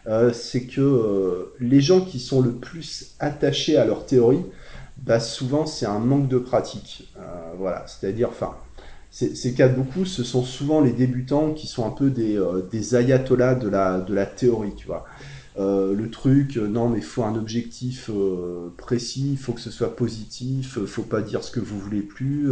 euh, 0.08 0.32
c'est 0.34 0.64
que 0.64 0.82
euh, 0.82 1.54
les 1.60 1.82
gens 1.82 2.02
qui 2.02 2.20
sont 2.20 2.42
le 2.42 2.52
plus 2.52 3.16
attachés 3.20 3.78
à 3.78 3.86
leur 3.86 4.06
théorie, 4.06 4.44
bah 4.98 5.20
souvent 5.20 5.66
c'est 5.66 5.86
un 5.86 6.00
manque 6.00 6.28
de 6.28 6.40
pratique. 6.40 7.14
Euh, 7.18 7.52
voilà, 7.58 7.86
c'est-à-dire, 7.88 8.30
enfin, 8.30 8.56
c'est 9.12 9.54
cas 9.54 9.68
beaucoup, 9.68 10.06
ce 10.06 10.24
sont 10.24 10.44
souvent 10.44 10.82
les 10.82 10.94
débutants 10.94 11.54
qui 11.54 11.68
sont 11.68 11.86
un 11.86 11.92
peu 11.92 12.10
des, 12.10 12.38
euh, 12.38 12.62
des 12.72 12.96
ayatollahs 12.96 13.56
de 13.56 13.68
la, 13.68 14.00
de 14.02 14.14
la 14.14 14.26
théorie, 14.26 14.76
tu 14.76 14.88
vois. 14.88 15.06
Euh, 15.58 15.94
le 15.94 16.10
truc, 16.10 16.58
euh, 16.58 16.68
non 16.68 16.88
mais 16.88 17.02
faut 17.02 17.24
un 17.24 17.36
objectif 17.36 18.10
euh, 18.10 18.70
précis, 18.78 19.32
il 19.32 19.38
faut 19.38 19.52
que 19.52 19.60
ce 19.60 19.72
soit 19.72 19.96
positif, 19.96 20.78
euh, 20.78 20.86
faut 20.86 21.02
pas 21.02 21.22
dire 21.22 21.44
ce 21.44 21.52
que 21.52 21.60
vous 21.60 21.78
voulez 21.78 22.02
plus, 22.02 22.50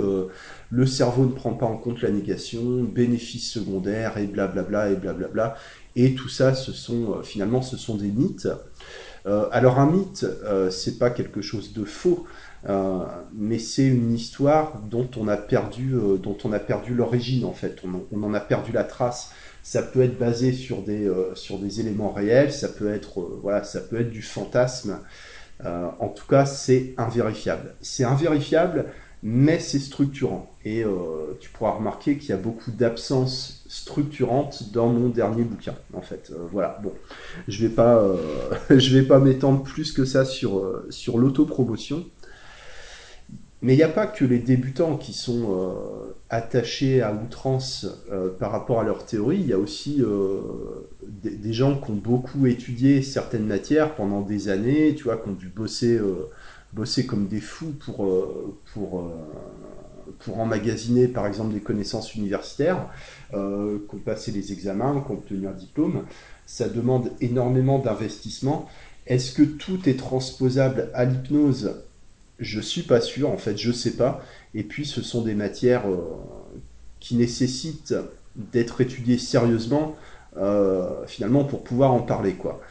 le 0.72 0.86
cerveau 0.86 1.26
ne 1.26 1.32
prend 1.32 1.54
pas 1.54 1.66
en 1.68 1.78
compte 1.78 2.02
la 2.02 2.10
négation, 2.12 2.84
bénéfice 2.84 3.50
secondaire 3.50 4.18
et 4.18 4.26
blablabla 4.28 4.92
et 4.92 4.96
blablabla. 4.96 5.56
Et 5.96 6.16
tout 6.16 6.28
ça, 6.28 6.54
ce 6.54 6.72
sont 6.74 7.22
finalement 7.24 7.62
ce 7.62 7.78
sont 7.78 7.96
des 7.96 8.10
mythes. 8.10 8.50
alors 9.26 9.80
un 9.80 9.90
mythe, 9.92 10.26
c'est 10.70 11.00
pas 11.00 11.10
quelque 11.10 11.42
chose 11.42 11.74
de 11.74 11.86
faux, 11.86 12.26
mais 13.34 13.60
c'est 13.60 13.86
une 13.86 14.14
histoire 14.14 14.80
dont 14.90 15.10
on 15.18 15.28
a 15.28 15.38
perdu, 15.38 15.94
dont 16.22 16.38
on 16.44 16.52
a 16.52 16.60
perdu 16.60 16.94
l'origine 16.94 17.46
en 17.46 17.54
fait, 17.54 17.82
on, 18.12 18.24
en 18.24 18.34
a 18.34 18.40
perdu 18.40 18.72
la 18.72 18.84
trace 18.84 19.32
ça 19.68 19.82
peut 19.82 20.02
être 20.02 20.18
basé 20.18 20.54
sur 20.54 20.82
des, 20.82 21.06
euh, 21.06 21.36
sur 21.36 21.60
des 21.60 21.82
éléments 21.82 22.14
réels, 22.14 22.54
ça 22.54 22.70
peut 22.70 22.90
être, 22.90 23.20
euh, 23.20 23.40
voilà, 23.44 23.66
ça 23.66 23.82
peut 23.82 24.00
être 24.00 24.10
du 24.10 24.22
fantasme. 24.22 25.00
Euh, 25.66 25.90
en 26.00 26.08
tout 26.08 26.26
cas, 26.26 26.46
c'est 26.46 26.94
invérifiable. 26.98 27.76
C'est 27.82 28.06
invérifiable, 28.06 28.86
mais 29.24 29.60
c'est 29.60 29.80
structurant. 29.80 30.56
Et 30.64 30.86
euh, 30.86 31.38
tu 31.42 31.50
pourras 31.50 31.72
remarquer 31.72 32.18
qu'il 32.18 32.30
y 32.30 32.32
a 32.32 32.38
beaucoup 32.38 32.72
d'absences 32.72 33.66
structurantes 33.68 34.72
dans 34.72 34.88
mon 34.88 35.10
dernier 35.10 35.44
bouquin. 35.44 35.76
En 35.94 36.02
fait, 36.02 36.32
euh, 36.32 36.48
voilà. 36.50 36.80
Bon, 36.82 36.94
je 37.50 37.68
vais 37.68 37.74
pas, 37.74 37.98
euh, 37.98 38.16
je 38.70 38.98
vais 38.98 39.06
pas 39.06 39.20
m'étendre 39.20 39.64
plus 39.64 39.92
que 39.92 40.06
ça 40.06 40.24
sur 40.24 40.82
sur 40.90 41.18
l'autopromotion. 41.18 42.06
Mais 43.62 43.74
il 43.74 43.78
n'y 43.78 43.84
a 43.84 43.90
pas 43.90 44.06
que 44.06 44.24
les 44.24 44.38
débutants 44.38 44.98
qui 44.98 45.14
sont 45.14 45.52
euh, 45.52 46.16
attachés 46.30 47.02
à 47.02 47.14
outrance 47.14 47.88
euh, 48.12 48.30
par 48.30 48.52
rapport 48.52 48.80
à 48.80 48.84
leur 48.84 49.06
théorie, 49.06 49.40
il 49.40 49.48
y 49.48 49.54
a 49.54 49.58
aussi 49.58 50.02
euh, 50.02 50.42
des, 51.08 51.54
gens 51.54 51.80
qui 51.80 51.92
ont 51.92 51.96
beaucoup 51.96 52.46
étudié 52.46 53.02
certaines 53.02 53.46
matières 53.46 53.96
pendant 53.96 54.22
des 54.22 54.50
années, 54.50 54.94
tu 54.96 55.06
vois, 55.06 55.18
qui 55.18 55.30
ont 55.30 55.34
dû 55.34 55.48
bosser, 55.48 55.98
euh, 55.98 56.30
bosser 56.74 57.06
comme 57.06 57.28
des 57.28 57.40
fous 57.40 57.74
pour, 57.80 58.06
euh, 58.06 58.58
pour, 58.74 59.00
euh, 59.00 59.10
pour 60.20 60.40
emmagasiner 60.40 61.08
par 61.08 61.26
exemple 61.28 61.54
des 61.54 61.62
connaissances 61.62 62.16
universitaires, 62.16 62.90
qui 63.32 63.36
ont 63.38 64.00
passé 64.06 64.32
les 64.32 64.54
examens, 64.54 65.04
qui 65.06 65.12
ont 65.12 65.16
obtenu 65.16 65.48
un 65.48 65.54
diplôme. 65.54 66.04
Ça 66.46 66.70
demande 66.70 67.12
énormément 67.20 67.80
d'investissement. 67.80 68.68
Est-ce 69.06 69.34
que 69.34 69.44
tout 69.44 69.90
est 69.90 69.98
transposable 69.98 70.90
à 70.94 71.06
l'hypnose? 71.06 71.87
Je 72.40 72.60
suis 72.60 72.84
pas 72.84 73.02
sûr, 73.02 73.30
en 73.30 73.38
fait, 73.38 73.58
je 73.58 73.72
sais 73.72 73.96
pas. 73.96 74.22
Et 74.54 74.64
puis, 74.64 74.86
ce 74.86 75.02
sont 75.02 75.22
des 75.22 75.36
matières 75.36 75.88
euh, 75.90 75.98
qui 77.00 77.16
nécessitent 77.16 77.96
d'être 78.36 78.82
étudiées 78.82 79.18
sérieusement, 79.18 79.96
euh, 80.38 81.06
finalement, 81.08 81.44
pour 81.44 81.64
pouvoir 81.64 81.94
en 81.94 82.02
parler, 82.02 82.34
quoi. 82.34 82.62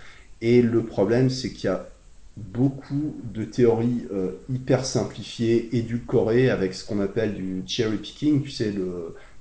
Et 0.41 0.63
le 0.63 0.85
problème, 0.85 1.31
c'est 1.31 1.51
qu'il 1.51 1.65
y 1.65 1.73
a 1.73 1.89
beaucoup 2.37 3.17
de 3.33 3.45
théories 3.45 4.07
euh, 4.13 4.33
hyper 4.51 4.85
simplifiées, 4.85 5.75
édulcorées, 5.77 6.51
avec 6.51 6.75
ce 6.75 6.85
qu'on 6.85 7.01
appelle 7.01 7.35
du 7.35 7.63
cherry 7.67 7.97
picking, 7.97 8.43
tu 8.43 8.51
sais, 8.51 8.73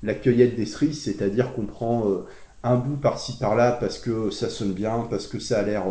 la 0.02 0.14
cueillette 0.14 0.56
des 0.56 0.66
cerises, 0.66 1.04
c'est-à-dire 1.04 1.54
qu'on 1.54 1.66
prend 1.66 2.24
un 2.64 2.78
bout 2.78 2.96
par-ci 2.96 3.38
par-là 3.38 3.74
parce 3.74 4.00
que 4.00 4.30
ça 4.32 4.50
sonne 4.50 4.72
bien, 4.72 5.06
parce 5.10 5.28
que 5.28 5.40
ça 5.40 5.60
a 5.60 5.64
l'air 5.64 5.84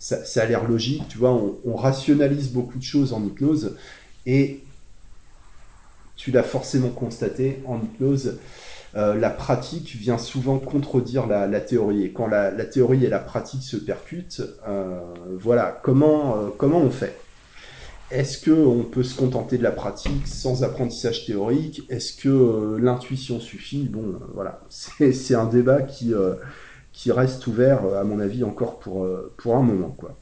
ça, 0.00 0.42
a 0.42 0.46
l'air 0.46 0.68
logique, 0.68 1.06
tu 1.08 1.18
vois, 1.18 1.32
on, 1.32 1.58
on, 1.64 1.76
rationalise 1.76 2.50
beaucoup 2.50 2.78
de 2.78 2.82
choses 2.82 3.12
en 3.12 3.22
hypnose 3.24 3.76
et 4.26 4.64
tu 6.16 6.30
l'as 6.32 6.42
forcément 6.42 6.90
constaté 6.90 7.62
en 7.66 7.78
hypnose, 7.78 8.38
euh, 8.96 9.14
la 9.14 9.30
pratique 9.30 9.94
vient 9.94 10.18
souvent 10.18 10.58
contredire 10.58 11.26
la, 11.26 11.60
théorie. 11.60 12.04
Et 12.04 12.12
quand 12.12 12.26
la, 12.26 12.50
théorie 12.64 13.04
et 13.04 13.08
la 13.08 13.20
pratique 13.20 13.62
se 13.62 13.76
percutent, 13.76 14.42
euh, 14.68 15.00
voilà, 15.38 15.80
comment, 15.82 16.36
euh, 16.36 16.48
comment 16.56 16.78
on 16.78 16.90
fait? 16.90 17.16
Est-ce 18.10 18.44
qu'on 18.44 18.82
peut 18.82 19.04
se 19.04 19.16
contenter 19.16 19.56
de 19.56 19.62
la 19.62 19.70
pratique 19.70 20.26
sans 20.26 20.64
apprentissage 20.64 21.26
théorique? 21.26 21.82
Est-ce 21.88 22.12
que 22.12 22.76
l'intuition 22.80 23.38
suffit? 23.38 23.88
Bon, 23.88 24.18
voilà, 24.34 24.60
c'est 25.12 25.34
un 25.34 25.46
débat 25.46 25.82
qui, 25.82 26.12
qui 26.92 27.12
reste 27.12 27.46
ouvert, 27.46 27.84
à 27.94 28.04
mon 28.04 28.20
avis, 28.20 28.44
encore 28.44 28.78
pour, 28.78 29.04
euh, 29.04 29.34
pour 29.38 29.56
un 29.56 29.62
moment. 29.62 29.90
Quoi. 29.90 30.20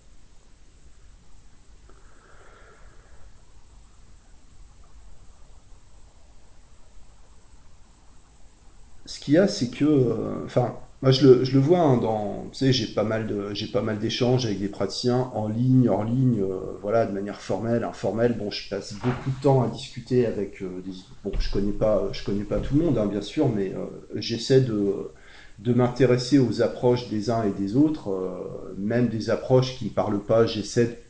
Ce 9.07 9.21
qu'il 9.21 9.35
y 9.35 9.39
a, 9.39 9.49
c'est 9.49 9.71
que, 9.71 9.85
euh, 9.85 10.45
enfin, 10.45 10.77
moi 11.03 11.13
je 11.13 11.27
le, 11.27 11.45
je 11.45 11.53
le 11.55 11.61
vois 11.61 11.79
hein, 11.81 11.97
dans, 11.97 12.49
tu 12.53 12.59
sais, 12.59 12.73
j'ai 12.73 12.87
pas 12.93 13.05
mal 13.05 13.27
de, 13.27 13.55
j'ai 13.55 13.69
pas 13.69 13.81
mal 13.83 13.99
d'échanges 13.99 14.45
avec 14.45 14.59
des 14.61 14.69
praticiens 14.69 15.31
en 15.35 15.49
ligne, 15.49 15.89
hors 15.89 16.05
ligne, 16.05 16.41
euh, 16.43 16.77
voilà, 16.83 17.07
de 17.07 17.13
manière 17.13 17.41
formelle, 17.41 17.85
informelle. 17.85 18.37
Bon, 18.37 18.51
je 18.51 18.69
passe 18.69 18.95
beaucoup 18.95 19.31
de 19.31 19.41
temps 19.41 19.63
à 19.63 19.69
discuter 19.69 20.27
avec 20.27 20.63
euh, 20.63 20.83
des, 20.85 20.93
bon, 21.25 21.33
je 21.39 21.51
connais 21.51 21.73
pas, 21.73 22.09
je 22.13 22.23
connais 22.25 22.45
pas 22.45 22.59
tout 22.61 22.77
le 22.77 22.85
monde, 22.85 22.99
hein, 22.99 23.07
bien 23.07 23.23
sûr, 23.23 23.49
mais 23.49 23.73
euh, 23.75 23.87
j'essaie 24.17 24.61
de, 24.61 25.13
de 25.59 25.73
m'intéresser 25.73 26.39
aux 26.39 26.63
approches 26.63 27.09
des 27.09 27.31
uns 27.31 27.43
et 27.43 27.51
des 27.51 27.77
autres, 27.77 28.11
euh, 28.11 28.75
même 28.79 29.09
des 29.09 29.31
approches 29.31 29.77
qui 29.77 29.87
ne 29.87 29.91
parlent 29.91 30.23
pas. 30.23 30.47
J'essaie, 30.47 31.01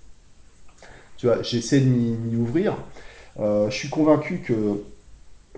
tu 1.16 1.26
de 1.26 1.84
m'y 1.84 2.36
ouvrir. 2.36 2.76
Euh, 3.38 3.68
je 3.70 3.76
suis 3.76 3.90
convaincu 3.90 4.38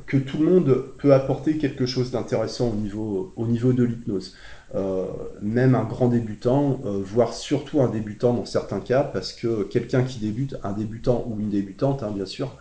que 0.06 0.16
tout 0.16 0.38
le 0.38 0.44
monde 0.44 0.84
peut 0.98 1.14
apporter 1.14 1.56
quelque 1.56 1.86
chose 1.86 2.10
d'intéressant 2.10 2.70
au 2.70 2.74
niveau, 2.74 3.32
au 3.36 3.46
niveau 3.46 3.72
de 3.72 3.84
l'hypnose. 3.84 4.36
Euh, 4.74 5.04
même 5.40 5.74
un 5.74 5.84
grand 5.84 6.08
débutant, 6.08 6.80
voire 6.84 7.32
surtout 7.32 7.82
un 7.82 7.88
débutant 7.88 8.34
dans 8.34 8.44
certains 8.44 8.80
cas, 8.80 9.04
parce 9.04 9.32
que 9.32 9.62
quelqu'un 9.64 10.02
qui 10.02 10.18
débute, 10.18 10.56
un 10.64 10.72
débutant 10.72 11.24
ou 11.28 11.38
une 11.38 11.50
débutante, 11.50 12.02
hein, 12.02 12.10
bien 12.12 12.26
sûr, 12.26 12.56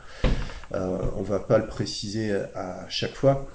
on 0.74 1.24
va 1.24 1.39
pas 1.39 1.57
le 1.57 1.65
préciser 1.65 2.31
à 2.53 2.86
chaque 2.88 3.15
fois, 3.15 3.48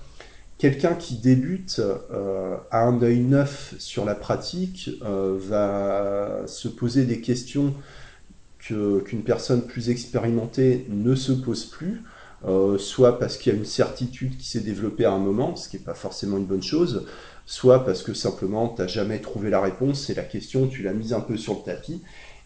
quelqu'un 0.58 0.94
qui 0.94 1.16
débute 1.16 1.80
euh, 1.80 2.56
a 2.70 2.84
un 2.84 3.02
œil 3.02 3.20
neuf 3.20 3.75
sur 3.78 4.04
la 4.04 4.14
pratique 4.14 4.90
euh, 5.02 5.37
va 5.38 6.46
se 6.46 6.68
poser 6.68 7.04
des 7.04 7.20
questions 7.20 7.75
qu'une 8.58 9.23
personne 9.25 9.66
plus 9.66 9.90
expérimentée 9.90 10.87
ne 10.88 11.14
se 11.14 11.32
pose 11.32 11.66
plus, 11.66 12.02
euh, 12.46 12.78
soit 12.78 13.18
parce 13.18 13.37
qu'il 13.37 13.52
y 13.52 13.54
a 13.54 13.58
une 13.58 13.66
certitude 13.66 14.38
qui 14.38 14.49
s'est 14.49 14.61
développée 14.61 15.04
à 15.04 15.12
un 15.12 15.18
moment, 15.18 15.54
ce 15.54 15.68
qui 15.68 15.76
n'est 15.76 15.82
pas 15.82 15.92
forcément 15.92 16.38
une 16.38 16.46
bonne 16.46 16.62
chose, 16.62 17.04
soit 17.44 17.84
parce 17.84 18.02
que 18.02 18.14
simplement 18.14 18.68
tu 18.68 18.80
n'as 18.80 18.88
jamais 18.88 19.20
trouvé 19.20 19.50
la 19.50 19.61
réponse 19.61 20.08
et 20.08 20.14
la 20.14 20.23
question 20.23 20.66
tu 20.66 20.82
l'as 20.82 20.94
mise 20.94 21.12
un 21.12 21.20
peu 21.20 21.37
sur 21.37 21.54
le 21.54 21.61
tapis. 21.61 22.00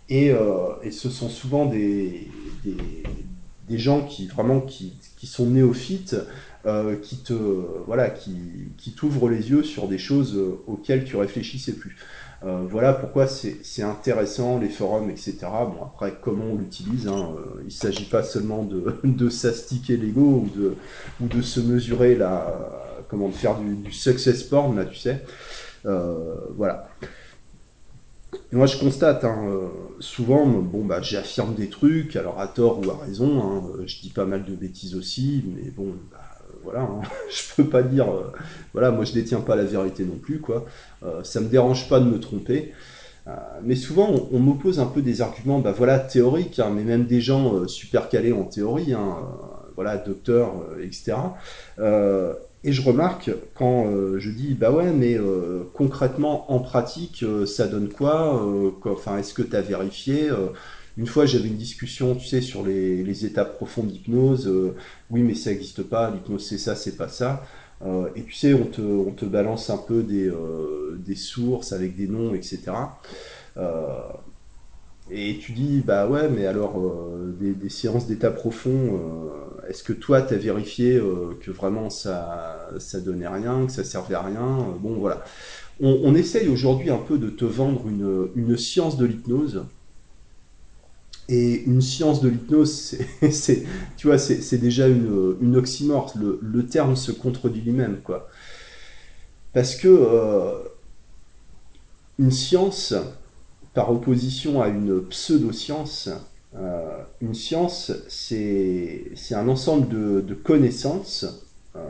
Et, 0.08 0.34
ce 0.90 1.08
sont 1.08 1.28
souvent 1.28 1.66
des, 1.66 2.26
gens 3.70 4.04
qui 4.04 4.26
vraiment 4.26 4.60
qui 4.60 5.26
sont 5.26 5.46
néophytes 5.46 6.16
euh, 6.68 6.96
qui 6.96 7.16
te 7.16 7.32
voilà 7.86 8.10
qui, 8.10 8.36
qui 8.76 8.92
t'ouvre 8.92 9.30
les 9.30 9.48
yeux 9.50 9.62
sur 9.62 9.88
des 9.88 9.96
choses 9.96 10.36
euh, 10.36 10.60
auxquelles 10.66 11.04
tu 11.04 11.16
réfléchissais 11.16 11.72
plus. 11.72 11.96
Euh, 12.44 12.62
voilà 12.68 12.92
pourquoi 12.92 13.26
c'est 13.26 13.82
intéressant 13.82 14.58
les 14.58 14.68
forums 14.68 15.08
etc. 15.08 15.38
Bon 15.40 15.82
après 15.82 16.14
comment 16.20 16.44
on 16.52 16.56
l'utilise, 16.56 17.08
hein, 17.08 17.34
il 17.62 17.66
ne 17.66 17.70
s'agit 17.70 18.04
pas 18.04 18.22
seulement 18.22 18.64
de, 18.64 19.00
de 19.04 19.30
s'astiquer 19.30 19.96
l'ego 19.96 20.44
ou 20.44 20.50
de 20.54 20.76
ou 21.22 21.26
de 21.26 21.40
se 21.40 21.60
mesurer 21.60 22.16
la 22.16 22.54
comment 23.08 23.28
de 23.28 23.34
faire 23.34 23.58
du, 23.58 23.74
du 23.74 23.92
success 23.92 24.42
porn 24.42 24.76
là 24.76 24.84
tu 24.84 24.96
sais. 24.96 25.24
voilà. 25.84 26.90
moi, 28.52 28.66
je 28.66 28.76
constate 28.76 29.24
hein, 29.24 29.70
souvent, 30.00 30.46
bon, 30.46 30.84
bah, 30.84 31.00
j'affirme 31.00 31.54
des 31.54 31.70
trucs, 31.70 32.14
alors 32.14 32.38
à 32.40 32.46
tort 32.46 32.78
ou 32.86 32.90
à 32.90 32.98
raison. 32.98 33.42
Hein, 33.42 33.62
je 33.86 34.00
dis 34.00 34.10
pas 34.10 34.26
mal 34.26 34.44
de 34.44 34.54
bêtises 34.54 34.94
aussi, 34.94 35.44
mais 35.56 35.70
bon, 35.70 35.94
bah, 36.12 36.27
voilà, 36.62 36.82
hein. 36.82 37.00
je 37.30 37.54
peux 37.56 37.68
pas 37.68 37.82
dire, 37.82 38.08
euh, 38.10 38.32
voilà, 38.72 38.90
moi 38.90 39.04
je 39.04 39.12
détiens 39.12 39.40
pas 39.40 39.56
la 39.56 39.64
vérité 39.64 40.04
non 40.04 40.16
plus, 40.16 40.40
quoi. 40.40 40.66
Euh, 41.02 41.22
ça 41.24 41.40
me 41.40 41.48
dérange 41.48 41.88
pas 41.88 42.00
de 42.00 42.06
me 42.06 42.18
tromper. 42.18 42.72
Euh, 43.26 43.32
mais 43.62 43.74
souvent, 43.74 44.28
on, 44.32 44.38
m'oppose 44.38 44.80
un 44.80 44.86
peu 44.86 45.02
des 45.02 45.20
arguments, 45.20 45.58
bah 45.58 45.72
voilà, 45.72 45.98
théoriques, 45.98 46.58
hein, 46.58 46.70
mais 46.74 46.82
même 46.82 47.04
des 47.04 47.20
gens 47.20 47.66
super 47.66 48.08
calés 48.08 48.32
en 48.32 48.44
théorie, 48.44 48.94
hein, 48.94 49.16
voilà, 49.74 49.96
docteurs, 49.96 50.54
etc. 50.82 51.16
et 52.64 52.72
je 52.72 52.82
remarque 52.82 53.30
quand 53.54 53.86
je 54.16 54.30
dis, 54.30 54.54
bah 54.54 54.72
ouais, 54.72 54.92
mais 54.92 55.18
concrètement, 55.74 56.50
en 56.50 56.58
pratique, 56.58 57.24
ça 57.46 57.68
donne 57.68 57.88
quoi 57.90 58.44
Enfin, 58.86 59.18
est-ce 59.18 59.34
que 59.34 59.42
tu 59.42 59.54
as 59.54 59.60
vérifié 59.60 60.30
une 60.98 61.06
fois, 61.06 61.26
j'avais 61.26 61.46
une 61.46 61.56
discussion, 61.56 62.16
tu 62.16 62.26
sais, 62.26 62.40
sur 62.40 62.66
les, 62.66 63.24
étapes 63.24 63.54
profondes 63.54 63.86
d'hypnose. 63.86 64.48
Euh, 64.48 64.74
oui, 65.10 65.22
mais 65.22 65.34
ça 65.34 65.50
n'existe 65.50 65.84
pas. 65.84 66.10
L'hypnose, 66.10 66.44
c'est 66.44 66.58
ça, 66.58 66.74
c'est 66.74 66.96
pas 66.96 67.06
ça. 67.06 67.44
Euh, 67.86 68.08
et 68.16 68.24
tu 68.24 68.32
sais, 68.32 68.52
on 68.52 68.64
te, 68.64 69.24
balance 69.24 69.70
un 69.70 69.76
peu 69.78 70.02
des, 70.02 70.28
euh, 70.28 70.98
sources 71.14 71.72
avec 71.72 71.96
des 71.96 72.08
noms, 72.08 72.34
etc. 72.34 72.72
et 75.10 75.38
tu 75.38 75.52
dis, 75.52 75.82
bah 75.86 76.08
ouais, 76.08 76.28
mais 76.28 76.46
alors, 76.46 76.84
des, 77.40 77.68
séances 77.68 78.08
d'état 78.08 78.32
profond, 78.32 79.00
est-ce 79.68 79.84
que 79.84 79.92
toi, 79.92 80.20
tu 80.22 80.34
as 80.34 80.36
vérifié 80.36 81.00
que 81.40 81.50
vraiment 81.52 81.90
ça, 81.90 82.68
ça 82.78 83.00
donnait 83.00 83.28
rien, 83.28 83.66
que 83.66 83.72
ça 83.72 83.84
servait 83.84 84.16
à 84.16 84.22
rien 84.22 84.66
Bon, 84.80 84.98
voilà. 84.98 85.22
On, 85.80 86.14
essaye 86.16 86.48
aujourd'hui 86.48 86.90
un 86.90 86.98
peu 86.98 87.18
de 87.18 87.30
te 87.30 87.44
vendre 87.44 87.86
une 88.34 88.56
science 88.56 88.96
de 88.96 89.06
l'hypnose 89.06 89.64
et 91.28 91.62
une 91.64 91.82
science 91.82 92.20
de 92.22 92.28
l'hypnose, 92.28 92.96
c'est, 93.30 93.64
tu 93.96 94.06
vois, 94.06 94.18
c'est 94.18 94.58
déjà 94.58 94.88
une, 94.88 95.36
une 95.40 95.56
oxymore. 95.56 96.12
Le, 96.16 96.66
terme 96.66 96.96
se 96.96 97.12
contredit 97.12 97.60
lui-même, 97.60 98.00
quoi. 98.02 98.28
Parce 99.52 99.74
que 99.76 99.88
euh, 99.88 100.58
une 102.18 102.30
science, 102.30 102.94
par 103.74 103.90
opposition 103.90 104.62
à 104.62 104.68
une 104.68 105.02
pseudo-science, 105.06 106.10
euh, 106.56 107.02
une 107.20 107.34
science, 107.34 107.92
c'est 108.08 109.12
un 109.32 109.48
ensemble 109.48 109.88
de, 109.88 110.34
connaissances, 110.34 111.26
euh, 111.76 111.80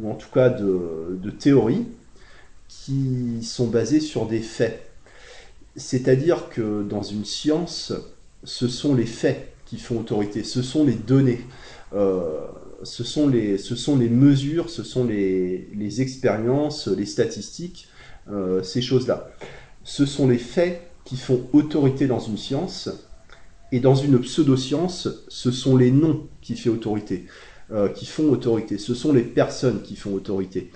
ou 0.00 0.10
en 0.10 0.14
tout 0.14 0.30
cas 0.32 0.50
de 0.50 1.30
théories, 1.38 1.86
qui 2.68 3.42
sont 3.42 3.68
basées 3.68 4.00
sur 4.00 4.26
des 4.26 4.40
faits. 4.40 4.91
C'est-à-dire 5.76 6.48
que 6.50 6.82
dans 6.82 7.02
une 7.02 7.24
science, 7.24 7.92
ce 8.44 8.68
sont 8.68 8.94
les 8.94 9.06
faits 9.06 9.52
qui 9.66 9.78
font 9.78 10.00
autorité, 10.00 10.44
ce 10.44 10.60
sont 10.60 10.84
les 10.84 10.94
données, 10.94 11.40
euh, 11.94 12.40
ce, 12.82 13.04
sont 13.04 13.28
les, 13.28 13.58
mesures, 14.10 14.68
ce 14.68 14.82
sont 14.82 15.04
les, 15.04 16.00
expériences, 16.02 16.88
les 16.88 17.06
statistiques, 17.06 17.88
euh, 18.30 18.62
ces 18.62 18.82
choses-là. 18.82 19.30
Ce 19.82 20.04
sont 20.04 20.28
les 20.28 20.38
faits 20.38 20.82
qui 21.04 21.16
font 21.16 21.48
autorité 21.52 22.06
dans 22.06 22.20
une 22.20 22.36
science, 22.36 22.90
et 23.72 23.80
dans 23.80 23.94
une 23.94 24.20
pseudo-science, 24.20 25.08
ce 25.28 25.50
sont 25.50 25.78
les 25.78 25.90
noms 25.90 26.26
qui, 26.42 26.54
font 26.54 26.70
autorité, 26.70 27.24
euh, 27.70 27.88
qui 27.88 28.04
font 28.04 28.30
autorité, 28.30 28.76
ce 28.76 28.94
sont 28.94 29.14
les 29.14 29.22
personnes 29.22 29.80
qui 29.80 29.96
font 29.96 30.12
autorité. 30.12 30.70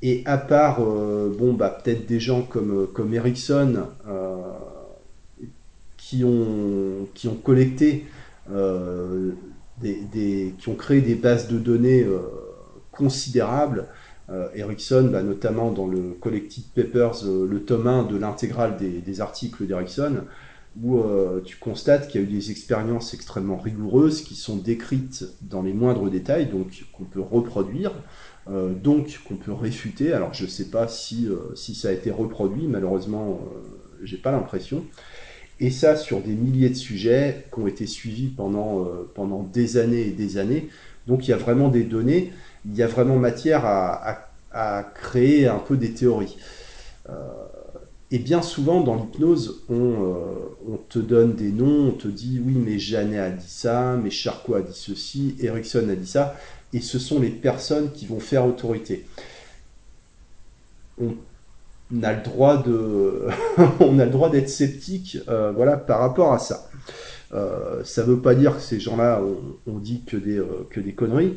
Et 0.00 0.22
à 0.26 0.38
part, 0.38 0.80
bon, 0.80 1.54
bah, 1.54 1.76
peut-être 1.82 2.06
des 2.06 2.20
gens 2.20 2.42
comme, 2.42 2.86
comme 2.94 3.12
Ericsson, 3.14 3.88
euh, 4.06 4.17
qui, 6.08 6.24
ont, 6.24 7.06
qui 7.14 7.28
ont 7.28 7.34
collecté, 7.34 8.06
euh, 8.50 9.32
des, 9.82 10.54
qui 10.58 10.68
ont 10.68 10.74
créé 10.74 11.02
des 11.02 11.14
bases 11.14 11.48
de 11.48 11.58
données 11.58 12.06
considérables. 12.90 13.86
Ericsson, 14.54 15.08
bah, 15.12 15.22
notamment 15.22 15.70
dans 15.70 15.86
le 15.86 16.16
Collected 16.20 16.64
Papers, 16.74 17.24
le 17.24 17.62
tome 17.62 17.86
1 17.86 18.04
de 18.04 18.16
l'intégrale 18.16 18.76
des, 18.76 19.20
articles 19.20 19.66
d'Ericsson, 19.66 20.24
où 20.82 21.02
tu 21.44 21.56
constates 21.58 22.08
qu'il 22.08 22.20
y 22.20 22.24
a 22.24 22.26
eu 22.26 22.30
des 22.30 22.50
expériences 22.50 23.14
extrêmement 23.14 23.58
rigoureuses 23.58 24.22
qui 24.22 24.34
sont 24.34 24.56
décrites 24.56 25.26
dans 25.42 25.62
les 25.62 25.72
moindres 25.72 26.10
détails, 26.10 26.46
donc 26.46 26.84
qu'on 26.92 27.04
peut 27.04 27.20
reproduire. 27.20 27.92
Euh, 28.50 28.72
donc 28.72 29.20
qu'on 29.26 29.36
peut 29.36 29.52
réfuter. 29.52 30.12
Alors 30.12 30.32
je 30.32 30.44
ne 30.44 30.48
sais 30.48 30.70
pas 30.70 30.88
si, 30.88 31.26
euh, 31.26 31.54
si 31.54 31.74
ça 31.74 31.88
a 31.88 31.92
été 31.92 32.10
reproduit, 32.10 32.66
malheureusement 32.66 33.40
euh, 33.42 33.58
j'ai 34.02 34.16
pas 34.16 34.32
l'impression. 34.32 34.84
Et 35.60 35.70
ça 35.70 35.96
sur 35.96 36.20
des 36.20 36.34
milliers 36.34 36.68
de 36.68 36.74
sujets 36.74 37.46
qui 37.52 37.60
ont 37.60 37.66
été 37.66 37.86
suivis 37.86 38.28
pendant, 38.28 38.86
pendant 39.14 39.42
des 39.42 39.76
années 39.76 40.02
et 40.02 40.12
des 40.12 40.38
années. 40.38 40.68
Donc 41.06 41.26
il 41.26 41.32
y 41.32 41.34
a 41.34 41.36
vraiment 41.36 41.68
des 41.68 41.82
données, 41.82 42.32
il 42.64 42.76
y 42.76 42.82
a 42.82 42.86
vraiment 42.86 43.16
matière 43.16 43.64
à, 43.64 44.30
à, 44.52 44.82
créer 44.84 45.48
un 45.48 45.58
peu 45.58 45.76
des 45.76 45.90
théories. 45.90 46.36
Et 48.10 48.18
bien 48.18 48.40
souvent 48.40 48.82
dans 48.82 48.94
l'hypnose, 48.94 49.64
on, 49.68 49.94
on, 50.68 50.76
te 50.88 50.98
donne 51.00 51.34
des 51.34 51.50
noms, 51.50 51.88
on 51.88 51.92
te 51.92 52.08
dit 52.08 52.40
oui 52.44 52.54
mais 52.54 52.78
Janet 52.78 53.18
a 53.18 53.30
dit 53.30 53.50
ça, 53.50 53.98
mais 54.02 54.10
Charcot 54.10 54.54
a 54.54 54.62
dit 54.62 54.72
ceci, 54.72 55.34
Erickson 55.40 55.88
a 55.90 55.96
dit 55.96 56.06
ça 56.06 56.36
et 56.72 56.80
ce 56.80 56.98
sont 56.98 57.20
les 57.20 57.30
personnes 57.30 57.92
qui 57.92 58.06
vont 58.06 58.20
faire 58.20 58.46
autorité. 58.46 59.06
A 62.02 62.12
le 62.12 62.22
droit 62.22 62.62
de, 62.62 63.28
on 63.80 63.98
a 63.98 64.04
le 64.04 64.10
droit 64.10 64.30
d'être 64.30 64.48
sceptique, 64.48 65.18
euh, 65.28 65.52
voilà, 65.52 65.76
par 65.76 66.00
rapport 66.00 66.32
à 66.32 66.38
ça. 66.38 66.68
Euh, 67.34 67.84
ça 67.84 68.02
veut 68.02 68.20
pas 68.20 68.34
dire 68.34 68.56
que 68.56 68.62
ces 68.62 68.80
gens-là 68.80 69.20
ont, 69.66 69.78
dit 69.78 70.02
que 70.06 70.16
des, 70.16 70.38
euh, 70.38 70.66
que 70.70 70.80
des 70.80 70.92
conneries. 70.92 71.36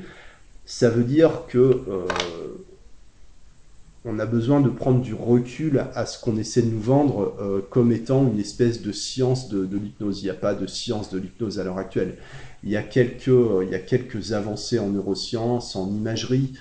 Ça 0.66 0.90
veut 0.90 1.04
dire 1.04 1.44
que 1.48 1.82
on 4.04 4.18
a 4.18 4.26
besoin 4.26 4.62
de 4.62 4.70
prendre 4.70 5.02
du 5.02 5.14
recul 5.14 5.84
à 5.94 6.06
ce 6.06 6.20
qu'on 6.24 6.38
essaie 6.38 6.62
de 6.62 6.72
nous 6.72 6.80
vendre 6.80 7.66
comme 7.70 7.92
étant 7.92 8.26
une 8.26 8.40
espèce 8.40 8.82
de 8.82 8.92
science 8.92 9.50
de, 9.50 9.66
de 9.66 9.78
l'hypnose. 9.78 10.22
Il 10.22 10.26
n'y 10.26 10.30
a 10.32 10.36
pas 10.36 10.56
de 10.56 10.66
science 10.66 11.12
de 11.12 11.20
l'hypnose 11.20 11.60
à 11.60 11.64
l'heure 11.64 11.78
actuelle. 11.78 12.16
Il 12.64 12.70
y 12.70 12.78
a 12.78 12.84
quelques, 12.84 13.28
il 13.28 13.70
y 13.70 13.76
a 13.76 13.80
quelques 13.80 14.34
avancées 14.34 14.80
en 14.80 14.88
neurosciences, 14.88 15.76
en 15.76 15.90
imagerie, 15.90 16.54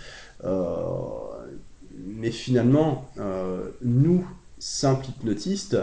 euh, 0.45 0.65
mais 2.07 2.31
finalement, 2.31 3.11
euh, 3.19 3.40
nous, 3.83 4.27
simples 4.59 5.07
hypnotistes, 5.09 5.77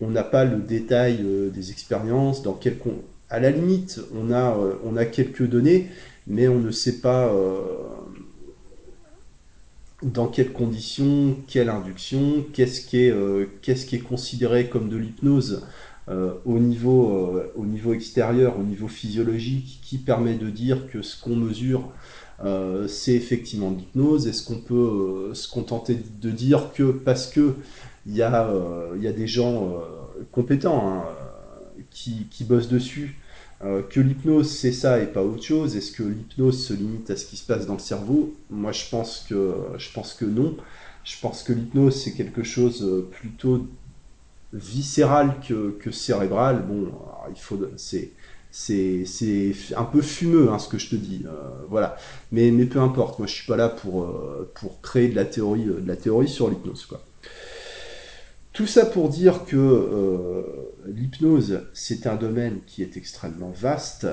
on 0.00 0.10
n'a 0.10 0.22
pas 0.22 0.44
le 0.44 0.58
détail 0.58 1.20
euh, 1.22 1.50
des 1.50 1.70
expériences, 1.70 2.42
dans 2.42 2.58
à 3.30 3.40
la 3.40 3.50
limite, 3.50 4.00
on 4.14 4.32
a, 4.32 4.56
on 4.84 4.96
a 4.96 5.04
quelques 5.04 5.46
données, 5.46 5.88
mais 6.26 6.48
on 6.48 6.58
ne 6.58 6.70
sait 6.70 7.00
pas 7.00 7.30
dans 10.02 10.28
quelles 10.28 10.52
conditions, 10.52 11.36
quelle 11.46 11.68
induction, 11.68 12.46
qu'est-ce 12.54 12.80
qui 12.86 13.00
est, 13.00 13.14
qu'est-ce 13.60 13.84
qui 13.84 13.96
est 13.96 14.00
considéré 14.00 14.70
comme 14.70 14.88
de 14.88 14.96
l'hypnose 14.96 15.62
euh, 16.10 16.32
au, 16.46 16.58
niveau, 16.58 17.36
euh, 17.36 17.52
au 17.54 17.66
niveau 17.66 17.92
extérieur, 17.92 18.58
au 18.58 18.62
niveau 18.62 18.88
physiologique, 18.88 19.80
qui 19.82 19.98
permet 19.98 20.36
de 20.36 20.48
dire 20.48 20.90
que 20.90 21.02
ce 21.02 21.20
qu'on 21.20 21.36
mesure, 21.36 21.92
euh, 22.44 22.86
c'est 22.86 23.14
effectivement 23.14 23.70
l'hypnose 23.70 24.28
Est-ce 24.28 24.44
qu'on 24.44 24.60
peut 24.60 25.30
se 25.34 25.48
contenter 25.48 25.98
de 26.20 26.30
dire 26.30 26.72
que 26.72 26.90
parce 26.92 27.26
que 27.26 27.54
il 28.06 28.14
y, 28.14 28.22
a, 28.22 28.32
a 28.40 29.12
des 29.12 29.26
gens 29.26 29.82
compétents 30.32 30.88
hein, 30.88 31.04
qui, 31.90 32.26
qui, 32.30 32.44
bossent 32.44 32.68
dessus, 32.68 33.18
que 33.60 34.00
l'hypnose 34.00 34.48
c'est 34.48 34.72
ça 34.72 34.98
et 34.98 35.06
pas 35.06 35.22
autre 35.22 35.42
chose? 35.42 35.76
Est-ce 35.76 35.92
que 35.92 36.04
l'hypnose 36.04 36.64
se 36.64 36.72
limite 36.72 37.10
à 37.10 37.16
ce 37.16 37.26
qui 37.26 37.36
se 37.36 37.44
passe 37.44 37.66
dans 37.66 37.74
le 37.74 37.80
cerveau? 37.80 38.34
Moi 38.48 38.72
je 38.72 38.88
pense 38.90 39.26
que 39.28 39.54
je 39.76 39.92
pense 39.92 40.14
que 40.14 40.24
non. 40.24 40.56
Je 41.04 41.20
pense 41.20 41.42
que 41.42 41.52
l'hypnose 41.52 42.02
c'est 42.02 42.12
quelque 42.12 42.42
chose 42.44 43.06
plutôt 43.10 43.66
viscéral 44.54 45.36
que, 45.46 45.76
que 45.78 45.90
cérébral. 45.90 46.64
Bon, 46.66 46.90
il 47.30 47.40
faut 47.40 47.58
c'est 47.76 48.12
c'est 48.50 49.04
un 49.76 49.84
peu 49.84 50.00
fumeux 50.00 50.50
hein, 50.50 50.58
ce 50.58 50.68
que 50.68 50.78
je 50.78 50.90
te 50.90 50.96
dis 50.96 51.24
euh, 51.26 51.30
voilà. 51.68 51.96
Mais 52.32 52.50
mais 52.50 52.64
peu 52.64 52.80
importe 52.80 53.18
moi 53.18 53.28
je 53.28 53.34
suis 53.34 53.46
pas 53.46 53.56
là 53.56 53.68
pour 53.68 54.04
euh, 54.04 54.52
créer 54.82 55.08
de 55.08 55.16
la 55.16 55.24
théorie 55.24 55.68
euh, 55.68 55.80
de 55.80 55.88
la 55.88 55.96
théorie 55.96 56.28
sur 56.28 56.48
l'hypnose 56.48 56.86
quoi. 56.86 57.02
Tout 58.52 58.66
ça 58.66 58.86
pour 58.86 59.08
dire 59.08 59.44
que 59.44 60.44
l'hypnose 60.86 61.60
c'est 61.74 62.08
un 62.08 62.16
domaine 62.16 62.58
qui 62.66 62.82
est 62.82 62.96
extrêmement 62.96 63.52
vaste 63.52 64.08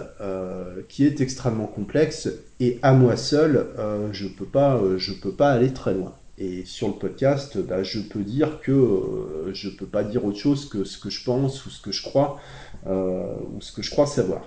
qui 0.87 1.03
est 1.03 1.19
extrêmement 1.19 1.65
complexe 1.65 2.29
et 2.59 2.77
à 2.83 2.93
moi 2.93 3.17
seul 3.17 3.65
je 4.11 4.27
peux 4.27 4.45
pas 4.45 4.79
je 4.97 5.13
peux 5.13 5.31
pas 5.31 5.51
aller 5.51 5.73
très 5.73 5.95
loin 5.95 6.13
et 6.37 6.65
sur 6.65 6.87
le 6.89 6.95
podcast, 6.95 7.57
bah, 7.57 7.83
je 7.83 7.99
peux 7.99 8.23
dire 8.23 8.59
que 8.61 8.71
euh, 8.71 9.53
je 9.53 9.69
peux 9.69 9.85
pas 9.85 10.03
dire 10.03 10.25
autre 10.25 10.37
chose 10.37 10.67
que 10.67 10.83
ce 10.83 10.97
que 10.97 11.09
je 11.09 11.23
pense 11.23 11.65
ou 11.65 11.69
ce 11.69 11.81
que 11.81 11.91
je 11.91 12.03
crois 12.03 12.39
euh, 12.87 13.35
ou 13.55 13.61
ce 13.61 13.71
que 13.71 13.81
je 13.81 13.89
crois 13.89 14.05
savoir. 14.05 14.41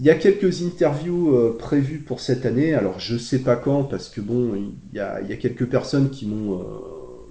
Il 0.00 0.04
y 0.04 0.10
a 0.10 0.14
quelques 0.14 0.62
interviews 0.62 1.34
euh, 1.34 1.56
prévues 1.56 2.00
pour 2.00 2.18
cette 2.18 2.44
année. 2.44 2.74
Alors 2.74 2.98
je 2.98 3.16
sais 3.16 3.40
pas 3.40 3.54
quand 3.54 3.84
parce 3.84 4.08
que 4.08 4.20
bon, 4.20 4.54
il 4.92 4.96
y 4.96 5.00
a, 5.00 5.20
quelques 5.36 5.66
personnes 5.66 6.10
qui 6.10 6.26
m'ont 6.26 6.64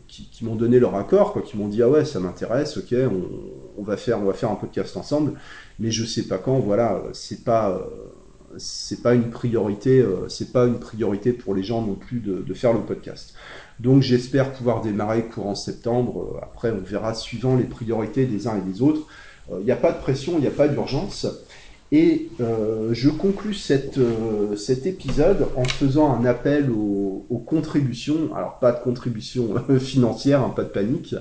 qui, 0.08 0.46
m'ont 0.46 0.56
donné 0.56 0.80
leur 0.80 0.96
accord, 0.96 1.34
quoi, 1.34 1.42
qui 1.42 1.58
m'ont 1.58 1.68
dit 1.68 1.84
ah 1.84 1.90
ouais 1.90 2.06
ça 2.06 2.22
m'intéresse, 2.22 2.78
ok, 2.78 2.96
on, 3.78 3.84
va 3.84 3.98
faire 3.98 4.20
on 4.20 4.24
va 4.24 4.34
faire 4.34 4.50
un 4.50 4.56
podcast 4.56 4.96
ensemble, 4.96 5.34
mais 5.80 5.92
je 5.92 6.06
sais 6.06 6.24
pas 6.24 6.38
quand. 6.38 6.60
Voilà, 6.60 7.04
c'est 7.12 7.44
pas 7.44 7.86
c'est 8.58 9.02
pas 9.02 9.13
une 9.13 9.30
priorité, 9.30 10.00
euh, 10.00 10.28
c'est 10.30 10.52
pas 10.52 10.65
une 10.65 10.80
priorité 10.80 11.34
pour 11.34 11.56
les 11.56 11.63
gens 11.63 11.82
non 11.82 11.96
plus 11.96 12.20
de, 12.20 12.54
faire 12.54 12.74
le 12.74 12.80
podcast. 12.80 13.34
Donc 13.80 14.02
j'espère 14.02 14.54
pouvoir 14.54 14.82
démarrer 14.82 15.26
courant 15.26 15.56
septembre. 15.56 16.36
Euh, 16.36 16.43
après, 16.43 16.72
on 16.72 16.80
verra 16.80 17.13
suivant 17.13 17.56
les 17.56 17.65
priorités 17.65 18.26
des 18.26 18.48
uns 18.48 18.58
et 18.58 18.62
des 18.62 18.82
autres. 18.82 19.08
Il 19.50 19.56
euh, 19.56 19.63
n'y 19.63 19.72
a 19.72 19.76
pas 19.76 19.91
de 19.91 20.00
pression, 20.00 20.34
il 20.38 20.41
n'y 20.41 20.48
a 20.48 20.52
pas 20.52 20.67
d'urgence. 20.67 21.28
Et 21.93 22.28
je 22.39 23.10
conclus 23.10 23.54
cet 23.54 23.98
épisode 24.86 25.48
en 25.56 25.63
faisant 25.63 26.13
un 26.13 26.26
appel 26.26 26.70
aux, 26.70 27.43
contributions. 27.46 28.36
Alors 28.36 28.60
pas 28.60 28.74
de 28.74 28.84
contribution 28.84 29.56
financière, 29.80 30.41
hein, 30.41 30.52
pas 30.54 30.63
de 30.63 30.70
panique. 30.70 31.15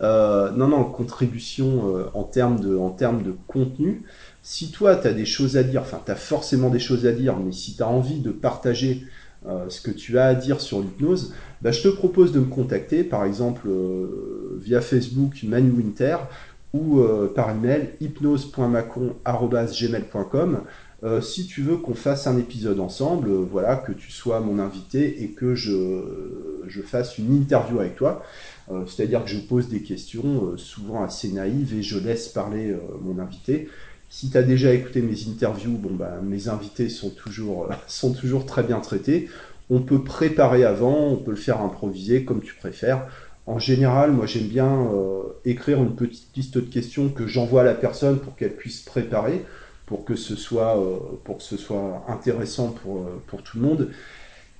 non, 0.00 0.68
non, 0.68 0.84
contribution 0.84 2.08
en 2.14 2.22
termes 2.22 2.60
de, 2.60 2.78
en 2.78 2.88
termes 2.88 3.22
de 3.22 3.34
contenu 3.46 4.04
si 4.42 4.70
toi, 4.70 4.96
tu 4.96 5.06
as 5.06 5.12
des 5.12 5.26
choses 5.26 5.56
à 5.56 5.62
dire, 5.62 5.82
enfin, 5.82 6.00
tu 6.04 6.10
as 6.10 6.16
forcément 6.16 6.70
des 6.70 6.78
choses 6.78 7.06
à 7.06 7.12
dire, 7.12 7.36
mais 7.36 7.52
si 7.52 7.76
tu 7.76 7.82
as 7.82 7.88
envie 7.88 8.20
de 8.20 8.30
partager 8.30 9.04
euh, 9.46 9.70
ce 9.70 9.80
que 9.80 9.90
tu 9.90 10.18
as 10.18 10.26
à 10.26 10.34
dire 10.34 10.60
sur 10.60 10.80
l'hypnose, 10.80 11.32
bah, 11.62 11.72
je 11.72 11.80
te 11.82 11.88
propose 11.88 12.32
de 12.32 12.40
me 12.40 12.46
contacter, 12.46 13.04
par 13.04 13.24
exemple 13.24 13.68
euh, 13.68 14.58
via 14.60 14.82
Facebook 14.82 15.42
Manu 15.44 15.70
Winter 15.70 16.18
ou 16.72 17.00
euh, 17.00 17.32
par 17.34 17.50
email 17.50 17.90
hypnose.macon.gmail.com 18.00 20.60
si 21.22 21.46
tu 21.46 21.62
veux 21.62 21.78
qu'on 21.78 21.94
fasse 21.94 22.26
un 22.26 22.36
épisode 22.36 22.78
ensemble, 22.78 23.30
voilà, 23.30 23.76
que 23.76 23.90
tu 23.90 24.12
sois 24.12 24.40
mon 24.40 24.58
invité 24.58 25.22
et 25.22 25.30
que 25.30 25.54
je, 25.54 26.02
je 26.66 26.82
fasse 26.82 27.16
une 27.16 27.34
interview 27.34 27.80
avec 27.80 27.96
toi. 27.96 28.22
C'est-à-dire 28.86 29.24
que 29.24 29.30
je 29.30 29.38
pose 29.38 29.70
des 29.70 29.80
questions 29.80 30.58
souvent 30.58 31.02
assez 31.02 31.32
naïves 31.32 31.72
et 31.72 31.82
je 31.82 31.98
laisse 31.98 32.28
parler 32.28 32.76
mon 33.00 33.18
invité. 33.18 33.70
Si 34.10 34.28
tu 34.28 34.36
as 34.36 34.42
déjà 34.42 34.74
écouté 34.74 35.02
mes 35.02 35.28
interviews, 35.28 35.78
bon, 35.78 35.94
bah, 35.94 36.18
mes 36.20 36.48
invités 36.48 36.88
sont 36.88 37.10
toujours, 37.10 37.66
euh, 37.70 37.74
sont 37.86 38.12
toujours 38.12 38.44
très 38.44 38.64
bien 38.64 38.80
traités. 38.80 39.30
On 39.70 39.80
peut 39.80 40.02
préparer 40.02 40.64
avant, 40.64 41.10
on 41.10 41.16
peut 41.16 41.30
le 41.30 41.36
faire 41.36 41.60
improviser 41.60 42.24
comme 42.24 42.42
tu 42.42 42.54
préfères. 42.54 43.06
En 43.46 43.60
général, 43.60 44.10
moi 44.10 44.26
j'aime 44.26 44.48
bien 44.48 44.88
euh, 44.92 45.22
écrire 45.44 45.78
une 45.82 45.94
petite 45.94 46.36
liste 46.36 46.56
de 46.58 46.60
questions 46.60 47.08
que 47.08 47.26
j'envoie 47.28 47.60
à 47.62 47.64
la 47.64 47.74
personne 47.74 48.18
pour 48.18 48.34
qu'elle 48.34 48.54
puisse 48.54 48.82
préparer, 48.82 49.44
pour 49.86 50.04
que 50.04 50.16
ce 50.16 50.34
soit, 50.34 50.76
euh, 50.76 50.98
intéressant 52.08 52.68
pour 52.68 53.42
tout 53.42 53.58
le 53.58 53.62
monde 53.62 53.90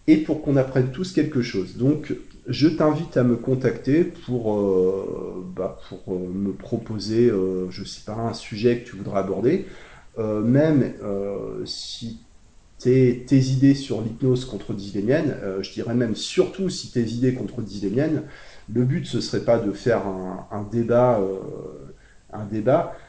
et 0.07 0.19
pour 0.19 0.43
qu'on 0.43 0.57
apprenne 0.57 0.91
tous 0.91 1.13
quelque 1.13 1.43
chose. 1.43 1.77
Donc 1.77 2.15
je 2.51 2.69
t'invite 2.69 3.17
à 3.17 3.23
me 3.23 3.37
contacter 3.37 4.05
pour, 4.05 4.55
euh, 4.55 5.47
bah, 5.55 5.79
euh, 6.09 6.13
me 6.13 6.53
proposer, 6.53 7.31
euh, 7.31 7.71
je 7.71 7.85
sais 7.85 8.03
pas, 8.05 8.15
un 8.15 8.33
sujet 8.33 8.81
que 8.81 8.91
tu 8.91 8.97
voudras 8.97 9.21
aborder. 9.21 9.67
même 10.19 10.93
si 11.65 12.19
tes, 12.79 13.25
idées 13.31 13.75
sur 13.75 14.03
l'hypnose 14.03 14.45
contredisent 14.45 14.95
les 14.95 15.03
miennes, 15.03 15.35
je 15.63 15.73
dirais 15.73 15.95
même 15.95 16.15
surtout 16.15 16.69
si 16.69 16.91
tes 16.91 17.05
idées 17.05 17.33
contredisent 17.33 17.83
les 17.83 17.91
miennes, 17.91 18.25
le 18.71 18.85
but 18.85 19.07
ce 19.07 19.23
serait 19.23 19.45
pas 19.45 19.59
de 19.59 19.73
faire 19.73 20.03
un, 20.51 20.67
débat, 20.71 21.23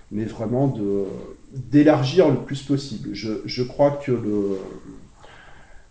mais 0.09 0.23
vraiment 0.23 0.73
d'élargir 1.53 2.29
le 2.29 2.37
plus 2.37 2.61
possible. 2.61 3.09
Je 3.13 3.63
crois 3.63 3.91
que 3.91 4.13
le, 4.13 4.57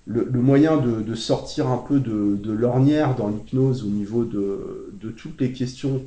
le, 0.06 0.40
moyen 0.40 0.76
de, 0.78 1.14
sortir 1.14 1.68
un 1.68 1.76
peu 1.78 2.00
de, 2.00 2.52
l'ornière 2.52 3.14
dans 3.14 3.28
l'hypnose 3.28 3.84
au 3.84 3.90
niveau 3.90 4.24
de, 4.24 5.10
toutes 5.16 5.40
les 5.40 5.52
questions 5.52 6.02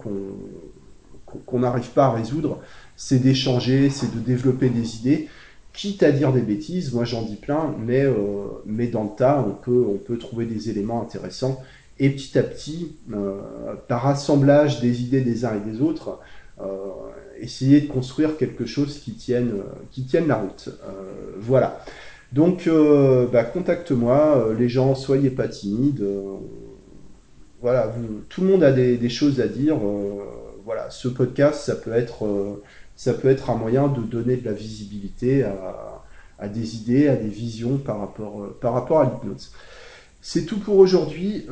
qu'on 1.46 1.60
n'arrive 1.60 1.90
pas 1.90 2.06
à 2.06 2.12
résoudre, 2.12 2.60
c'est 2.96 3.20
d'échanger, 3.20 3.90
c'est 3.90 4.14
de 4.14 4.20
développer 4.20 4.70
des 4.70 4.98
idées, 4.98 5.30
quitte 5.74 6.04
à 6.04 6.12
dire 6.12 6.32
des 6.32 6.42
bêtises, 6.42 6.94
moi 6.94 7.04
j'en 7.04 7.24
dis 7.24 7.36
plein, 7.36 7.76
mais, 7.80 8.04
euh, 8.04 8.14
mais 8.66 8.88
dans 8.88 9.04
le 9.04 9.10
tas, 9.18 9.44
on 9.46 9.52
peut, 9.52 9.86
on 9.90 9.98
peut 9.98 10.18
trouver 10.18 10.46
des 10.46 10.70
éléments 10.70 11.02
intéressants, 11.02 11.62
et 12.00 12.10
petit 12.12 12.38
à 12.38 12.44
petit, 12.44 12.96
euh, 13.14 13.74
par 13.88 14.08
assemblage 14.08 14.82
des 14.82 15.02
idées 15.02 15.22
des 15.22 15.46
uns 15.46 15.56
et 15.56 15.72
des 15.72 15.82
autres, 15.82 16.20
euh, 16.62 16.66
essayer 17.40 17.82
de 17.82 17.88
construire 17.88 18.38
quelque 18.38 18.66
chose 18.66 19.00
qui 19.00 19.14
tienne, 19.14 19.54
qui 19.92 20.06
tienne 20.06 20.28
la 20.28 20.36
route. 20.36 20.70
voilà. 21.40 21.84
Donc, 22.34 22.66
euh, 22.66 23.28
bah, 23.28 23.44
contacte-moi, 23.44 24.38
euh, 24.38 24.56
les 24.56 24.68
gens, 24.68 24.96
soyez 24.96 25.30
pas 25.30 25.48
timides. 25.48 26.02
Euh, 26.02 26.38
voilà, 27.62 27.94
tout 28.28 28.42
le 28.42 28.48
monde 28.48 28.64
a 28.64 28.72
des, 28.72 29.10
choses 29.10 29.40
à 29.40 29.48
dire. 29.48 29.78
voilà, 30.66 30.90
ce 30.90 31.08
podcast, 31.08 31.62
ça 31.62 31.76
peut 31.76 31.94
être, 31.94 33.50
un 33.50 33.56
moyen 33.56 33.88
de 33.88 34.02
donner 34.02 34.36
de 34.36 34.46
la 34.46 34.52
visibilité 34.52 35.46
à, 36.40 36.48
des 36.50 36.76
idées, 36.76 37.08
à 37.08 37.16
des 37.16 37.30
visions 37.30 37.78
par 37.78 38.00
rapport 38.62 39.00
à 39.00 39.04
l'hypnose. 39.06 39.54
C'est 40.20 40.46
tout 40.46 40.60
pour 40.60 40.78
aujourd'hui. 40.78 41.48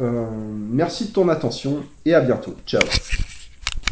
merci 0.69 1.07
de 1.07 1.13
ton 1.13 1.29
attention 1.29 1.77
et 2.03 2.13
à 2.13 2.19
bientôt. 2.19 2.55
Ciao. 2.65 2.81